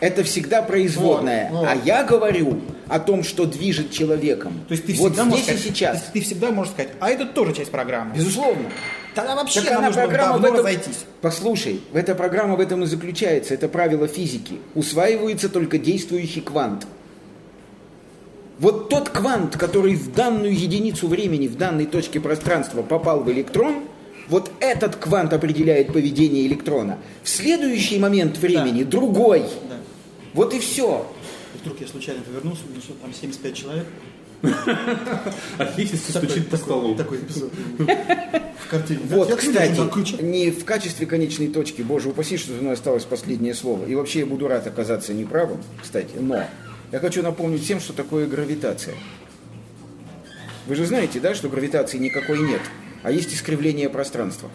это 0.00 0.22
всегда 0.24 0.62
производная. 0.62 1.48
Вот, 1.50 1.60
вот. 1.60 1.68
А 1.68 1.76
я 1.84 2.04
говорю 2.04 2.60
о 2.88 2.98
том, 2.98 3.22
что 3.24 3.46
движет 3.46 3.90
человеком. 3.90 4.64
То 4.68 4.72
есть 4.72 4.84
ты 4.86 4.92
вот 4.94 5.12
всегда 5.12 5.24
можешь 5.24 5.44
здесь 5.44 5.54
и 5.54 5.58
сказать, 5.58 5.76
сейчас. 5.76 5.96
то 5.96 6.02
есть 6.02 6.12
ты 6.12 6.20
всегда 6.20 6.50
можешь 6.50 6.72
сказать, 6.72 6.92
а 7.00 7.10
это 7.10 7.24
тоже 7.24 7.54
часть 7.54 7.70
программы. 7.70 8.14
Безусловно. 8.14 8.68
Тогда 9.14 9.34
вообще 9.34 9.60
Так 9.60 9.78
она 9.78 9.90
программа 9.90 10.38
в 10.38 10.44
этом... 10.44 10.56
разойтись. 10.56 11.04
Послушай, 11.20 11.80
эта 11.92 12.14
программа 12.14 12.56
в 12.56 12.60
этом 12.60 12.82
и 12.82 12.86
заключается. 12.86 13.54
Это 13.54 13.68
правило 13.68 14.08
физики. 14.08 14.58
Усваивается 14.74 15.48
только 15.48 15.78
действующий 15.78 16.40
квант. 16.40 16.86
Вот 18.58 18.88
тот 18.88 19.08
квант, 19.08 19.56
который 19.56 19.94
в 19.94 20.12
данную 20.12 20.54
единицу 20.54 21.08
времени, 21.08 21.48
в 21.48 21.56
данной 21.56 21.86
точке 21.86 22.20
пространства 22.20 22.82
попал 22.82 23.20
в 23.20 23.30
электрон, 23.30 23.84
вот 24.28 24.50
этот 24.60 24.96
квант 24.96 25.32
определяет 25.32 25.92
поведение 25.92 26.46
электрона. 26.46 26.98
В 27.22 27.28
следующий 27.28 27.98
момент 27.98 28.38
времени 28.38 28.82
другой. 28.82 29.40
Да. 29.40 29.76
Вот 30.34 30.54
и 30.54 30.58
все. 30.58 31.06
И 31.54 31.58
вдруг 31.58 31.80
я 31.80 31.86
случайно 31.86 32.22
повернулся, 32.22 32.62
увидел, 32.66 32.82
что 32.82 32.94
там 32.94 33.12
75 33.12 33.54
человек. 33.54 33.86
А 35.58 35.66
хищница 35.76 36.10
стучит 36.10 36.48
по 36.48 36.56
столу. 36.56 36.94
Такой 36.96 37.18
эпизод. 37.18 37.52
В 37.78 38.68
картине. 38.70 39.00
Вот, 39.04 39.34
кстати, 39.34 40.22
не 40.22 40.50
в 40.50 40.64
качестве 40.64 41.06
конечной 41.06 41.48
точки, 41.48 41.82
боже 41.82 42.08
упаси, 42.08 42.38
что 42.38 42.54
за 42.54 42.60
мной 42.60 42.72
осталось 42.72 43.04
последнее 43.04 43.54
слово. 43.54 43.86
И 43.86 43.94
вообще 43.94 44.20
я 44.20 44.26
буду 44.26 44.48
рад 44.48 44.66
оказаться 44.66 45.12
неправым, 45.12 45.58
кстати, 45.80 46.14
но 46.18 46.44
я 46.92 47.00
хочу 47.00 47.22
напомнить 47.22 47.64
всем, 47.64 47.80
что 47.80 47.92
такое 47.92 48.26
гравитация. 48.26 48.94
Вы 50.66 50.76
же 50.76 50.86
знаете, 50.86 51.18
да, 51.18 51.34
что 51.34 51.48
гравитации 51.48 51.98
никакой 51.98 52.38
нет, 52.40 52.60
а 53.02 53.10
есть 53.10 53.34
искривление 53.34 53.88
пространства. 53.88 54.48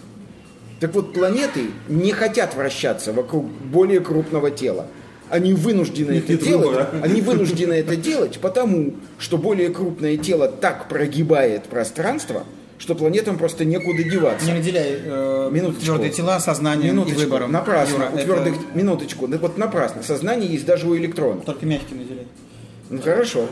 Так 0.80 0.94
вот, 0.94 1.14
планеты 1.14 1.66
не 1.90 2.12
хотят 2.12 2.56
вращаться 2.56 3.12
вокруг 3.12 3.46
более 3.46 4.00
крупного 4.00 4.52
тела. 4.52 4.88
Они 5.30 5.52
вынуждены 5.54 6.20
это 6.20 6.38
делать. 6.38 6.66
выбора. 6.68 6.90
Они 7.02 7.20
вынуждены 7.20 7.74
это 7.74 7.98
делать, 7.98 8.40
потому 8.40 8.94
что 9.20 9.38
более 9.38 9.70
крупное 9.70 10.16
тело 10.16 10.48
так 10.48 10.88
прогибает 10.88 11.64
пространство, 11.64 12.46
что 12.78 12.96
планетам 12.96 13.38
просто 13.38 13.66
некуда 13.66 14.04
деваться. 14.04 14.46
Не 14.46 14.54
разделяй 14.60 15.00
э, 15.04 15.50
Минуточку. 15.52 15.84
твердые 15.84 16.12
тела 16.12 16.40
сознанием 16.40 16.94
Минуточку, 16.94 17.22
и 17.22 17.24
выбором. 17.26 17.52
напрасно, 17.52 17.94
Юра, 17.96 18.10
у 18.14 18.16
это 18.16 18.24
твердых, 18.24 18.54
минуточку, 18.76 19.28
да 19.28 19.38
вот 19.40 19.58
напрасно. 19.58 20.04
Сознание 20.04 20.50
есть 20.50 20.66
даже 20.66 20.88
у 20.88 20.96
электрона. 20.96 21.42
Только 21.42 21.66
мягким 21.66 21.98
наделяй. 21.98 22.17
Ну 22.90 23.02
хорошо. 23.02 23.48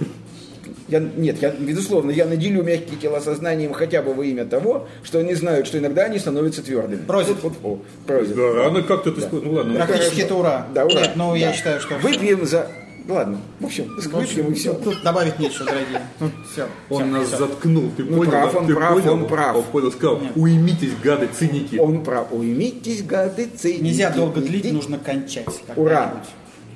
Я, 0.88 1.00
нет, 1.00 1.42
я, 1.42 1.50
безусловно, 1.52 2.12
я 2.12 2.26
наделю 2.26 2.64
мягкие 2.64 2.98
тела 2.98 3.20
сознанием 3.20 3.74
хотя 3.74 4.02
бы 4.04 4.14
во 4.14 4.24
имя 4.24 4.46
того, 4.46 4.88
что 5.04 5.18
они 5.20 5.34
знают, 5.34 5.66
что 5.68 5.80
иногда 5.80 6.04
они 6.04 6.20
становятся 6.20 6.62
твердыми. 6.62 7.04
Просит. 7.06 7.38
Вот, 7.42 7.54
вот, 7.62 7.84
просит. 8.06 8.36
Да, 8.36 8.68
она 8.68 8.82
как-то, 8.82 9.12
ты 9.12 9.22
сказал, 9.22 9.42
ну 9.42 9.52
ладно. 9.54 9.74
Да. 9.80 9.86
Практически 9.86 10.22
это 10.22 10.36
ура. 10.36 10.68
Да, 10.76 10.86
ура. 10.86 11.02
Нет, 11.02 11.12
но 11.16 11.36
я 11.36 11.48
Да. 11.50 11.54
считаю, 11.54 11.80
что... 11.82 11.96
Выпьем 11.96 12.46
за... 12.46 12.68
ладно. 13.08 13.40
В 13.60 13.66
общем, 13.66 13.96
выпьем 14.12 14.52
и 14.52 14.54
все. 14.54 14.74
Тут 14.74 15.02
добавить 15.04 15.40
нечего, 15.40 15.66
дорогие. 15.66 16.02
Тут 16.20 16.32
все. 16.52 16.68
Он 16.90 17.12
нас 17.12 17.30
заткнул, 17.30 17.90
ты 17.98 18.04
Ну, 18.04 18.18
понял? 18.18 18.32
прав, 18.32 18.54
да? 18.54 18.60
он 18.60 18.68
Ты 18.68 18.76
прав, 18.76 18.94
понял? 18.94 19.14
он 19.14 19.28
прав. 19.28 19.56
Он 19.58 19.64
понял, 19.64 19.92
сказал, 19.92 20.22
уймитесь, 20.36 20.92
гады, 21.04 21.28
циники. 21.36 21.78
Он 21.78 22.04
прав. 22.04 22.28
Уймитесь, 22.32 23.02
гады, 23.04 23.50
циники. 23.56 23.82
Нельзя 23.84 24.12
долго 24.12 24.40
длить, 24.40 24.72
нужно 24.72 25.00
кончать. 25.00 25.48
Ура! 25.76 26.24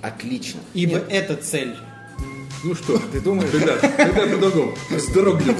Отлично. 0.01 0.61
Ибо 0.73 0.93
Нет, 0.93 1.03
это 1.09 1.35
цель. 1.35 1.75
Ну 2.63 2.75
что, 2.75 2.97
Ты 3.11 3.21
думаешь? 3.21 3.53
ребят, 3.53 3.81
ребят, 3.83 4.31
по-другому, 4.31 4.75
вздрогнем. 4.89 5.55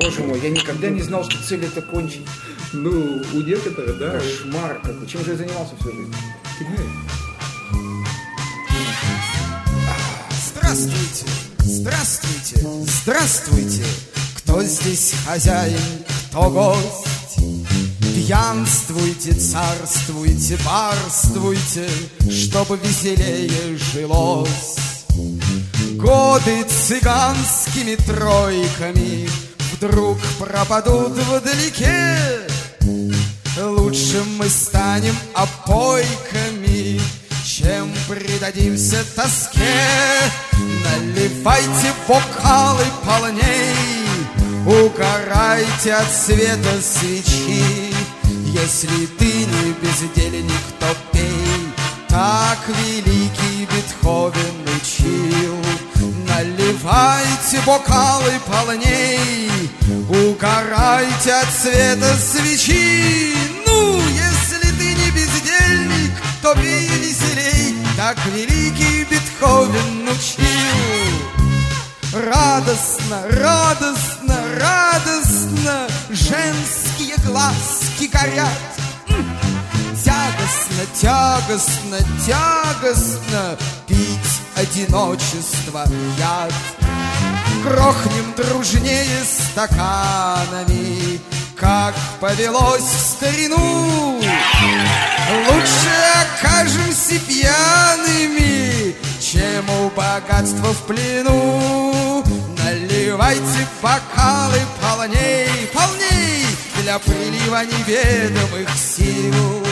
Боже 0.00 0.22
мой, 0.22 0.40
я 0.40 0.48
никогда 0.48 0.88
не 0.88 1.02
знал, 1.02 1.22
что 1.28 1.36
цель 1.46 1.64
это 1.64 1.82
кончить. 1.82 2.26
Ну, 2.72 3.22
у 3.34 3.40
некоторых, 3.42 3.98
да, 3.98 4.12
Кошмар 4.12 4.80
какой. 4.82 5.06
Чем 5.06 5.22
же 5.24 5.32
я 5.32 5.36
занимался 5.36 5.74
всю 5.80 5.92
жизнь? 5.92 6.14
Здравствуйте, 10.54 11.26
здравствуйте, 11.58 12.66
здравствуйте. 13.02 13.84
Кто 14.36 14.62
здесь 14.62 15.14
хозяин, 15.26 15.78
кто 16.30 16.48
гость? 16.50 17.36
Пьянствуйте, 18.14 19.32
царствуйте, 19.34 20.58
барствуйте, 20.64 21.88
Чтобы 22.30 22.78
веселее 22.78 23.76
жилось. 23.92 24.76
Годы 26.00 26.64
цыганскими 26.64 27.96
тройками 27.96 29.28
Вдруг 29.80 30.18
пропадут 30.38 31.12
вдалеке. 31.12 32.46
Лучше 33.58 34.22
мы 34.36 34.46
станем 34.50 35.14
опойками, 35.34 37.00
чем 37.44 37.90
предадимся 38.06 39.02
тоске. 39.16 39.80
Наливайте 40.52 41.94
бокалы 42.06 42.84
полней, 43.06 43.74
угорайте 44.66 45.94
от 45.94 46.12
света 46.12 46.80
свечи. 46.82 47.94
Если 48.52 49.06
ты 49.18 49.46
не 49.46 49.72
бездельник, 49.80 50.62
то 50.78 50.94
пей, 51.10 51.72
так 52.06 52.58
великий 52.68 53.66
Бетховен 53.66 54.68
учил. 54.76 55.49
Наливайте 56.82 57.60
бокалы 57.66 58.40
полней, 58.46 59.50
угорайте 60.08 61.32
от 61.32 61.48
света 61.50 62.16
свечи. 62.16 63.34
Ну, 63.66 63.98
если 64.08 64.70
ты 64.78 64.94
не 64.94 65.10
бездельник, 65.10 66.12
то 66.40 66.54
пей 66.54 66.88
веселей, 66.88 67.76
так 67.96 68.16
великий 68.26 69.04
Бетховен 69.04 70.08
учил. 70.08 71.20
Радостно, 72.12 73.22
радостно, 73.28 74.36
радостно 74.58 75.86
Женские 76.08 77.14
глазки 77.24 78.06
горят! 78.10 78.79
Тягостно, 81.00 81.98
тягостно, 82.26 83.56
Пить 83.86 84.40
одиночество 84.54 85.84
яд 86.18 86.52
Грохнем 87.64 88.34
дружнее 88.36 89.24
стаканами 89.24 91.20
Как 91.56 91.94
повелось 92.20 92.82
в 92.82 93.00
старину 93.00 94.20
Лучше 95.48 95.94
окажемся 96.22 97.18
пьяными, 97.20 98.94
чем 99.20 99.70
у 99.70 99.90
богатства 99.90 100.72
в 100.72 100.82
плену. 100.86 102.24
Наливайте 102.58 103.66
бокалы 103.80 104.60
полней, 104.80 105.70
полней 105.72 106.46
для 106.82 106.98
прилива 106.98 107.64
неведомых 107.64 108.68
сил. 108.76 109.69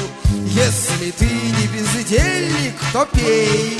Если 0.58 1.12
ты 1.12 1.24
не 1.24 1.68
бездельник, 1.68 2.74
то 2.92 3.06
пей, 3.12 3.78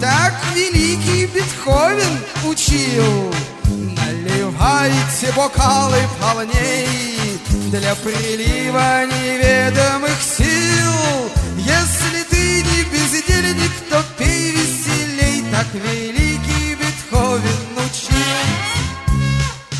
так 0.00 0.34
великий 0.56 1.26
Бетховен 1.26 2.18
учил. 2.44 3.32
Наливайте 3.68 5.32
бокалы 5.36 5.98
полней. 6.20 7.38
Для 7.70 7.94
прилива 7.94 9.06
неведомых 9.06 10.20
сил. 10.20 11.30
Если 11.58 12.24
ты 12.28 12.64
не 12.64 12.82
бездельник, 12.90 13.70
то 13.88 14.02
пей 14.18 14.50
веселей. 14.50 15.44
Так 15.52 15.68
великий 15.74 16.74
Бетховен 16.74 17.78
учил. 17.86 18.18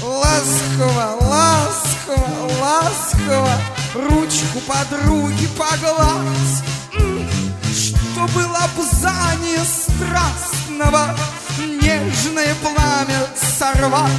Ласково, 0.00 1.16
ласково, 1.22 2.50
ласково 2.61 3.75
Ручку 3.96 4.61
подруги 4.66 5.48
погладь 5.56 6.62
М, 6.98 7.26
Чтобы 7.74 8.44
лапзание 8.46 9.61
страстного 9.64 11.16
Нежное 11.59 12.54
пламя 12.56 13.26
сорвать. 13.59 14.11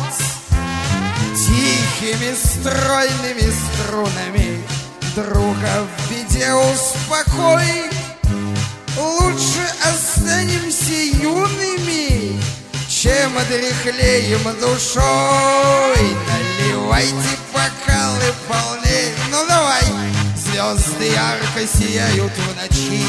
Тихими 1.35 2.33
стройными 2.33 3.51
струнами 3.51 4.63
Друга 5.15 5.85
в 5.85 6.09
беде 6.09 6.51
успокой. 6.53 7.91
Лучше 8.97 9.69
останемся 9.83 10.93
юными 11.21 12.41
Чем 12.89 13.33
дряхлеем 13.47 14.41
душой. 14.59 16.15
Наливайте 16.27 17.37
бокалы 17.53 18.33
давай 18.47 18.76
Звезды 20.57 21.11
ярко 21.13 21.67
сияют 21.71 22.31
в 22.31 22.55
ночи. 22.55 23.05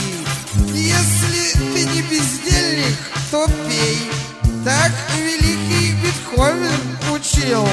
Если 0.75 1.53
ты 1.57 1.85
не 1.87 2.03
бездельник, 2.03 2.99
то 3.31 3.47
пей. 3.67 4.11
Так 4.67 4.93
великий 5.17 5.95
Бетховен 5.95 6.99
учил. 7.11 7.67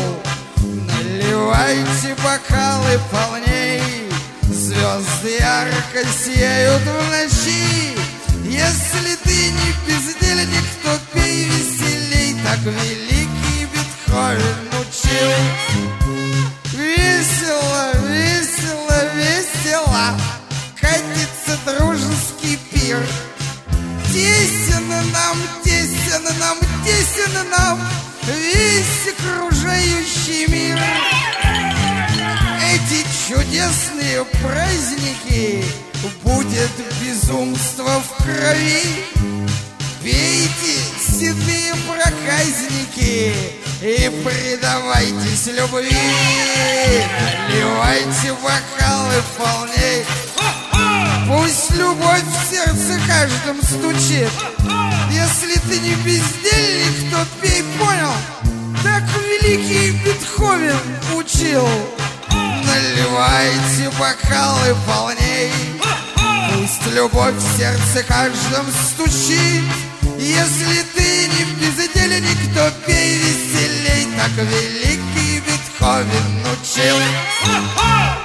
Наливайте 0.63 2.15
бокалы 2.23 3.01
полней. 3.11 4.09
Звезды 4.43 5.39
ярко 5.41 6.07
сияют 6.23 6.81
в 6.83 7.09
ночи. 7.11 7.97
Если 8.45 9.15
ты 9.25 9.51
не 9.51 9.73
бездельник, 9.85 10.63
то 10.83 10.97
пей 11.11 11.49
веселей. 11.49 12.37
Так 12.45 12.59
великий 12.59 13.65
Бетховен 13.73 14.69
учил 14.79 15.54
пир 22.85 22.97
Тесен 24.13 24.87
нам, 24.87 25.37
тесен 25.63 26.23
нам, 26.39 26.57
тесен 26.85 27.49
нам 27.49 27.79
Весь 28.23 29.13
окружающий 29.13 30.47
мир. 30.47 30.79
Эти 32.73 33.05
чудесные 33.27 34.25
праздники 34.41 35.65
Будет 36.23 36.71
безумство 37.01 38.01
в 38.01 38.23
крови. 38.23 38.83
Пейте, 40.03 40.79
седые 40.99 41.73
проказники 41.87 43.33
И 43.81 44.11
предавайтесь 44.23 45.47
любви. 45.47 45.97
Наливайте 47.49 48.33
бокалы 48.33 49.23
полней 49.37 50.05
Пусть 51.27 51.71
любовь 51.71 52.23
в 52.23 52.51
сердце 52.51 52.99
каждом 53.07 53.61
стучит. 53.63 54.29
Если 55.11 55.59
ты 55.67 55.79
не 55.79 55.95
бездельник, 55.95 57.11
то 57.11 57.25
пей, 57.41 57.63
понял? 57.79 58.13
Так 58.83 59.03
великий 59.17 59.91
Бетховен 60.03 60.77
учил. 61.15 61.67
Наливайте 62.29 63.89
бокалы 63.97 64.75
полней. 64.85 65.51
Пусть 66.53 66.85
любовь 66.93 67.35
в 67.35 67.57
сердце 67.57 68.03
каждом 68.07 68.65
стучит. 68.91 69.63
Если 70.19 70.83
ты 70.95 71.27
не 71.27 71.45
бездельник, 71.59 72.53
то 72.53 72.71
пей 72.85 73.17
веселей 73.17 74.07
Так 74.15 74.31
великий 74.37 75.41
Бетховен 75.41 76.45
учил 76.53 78.24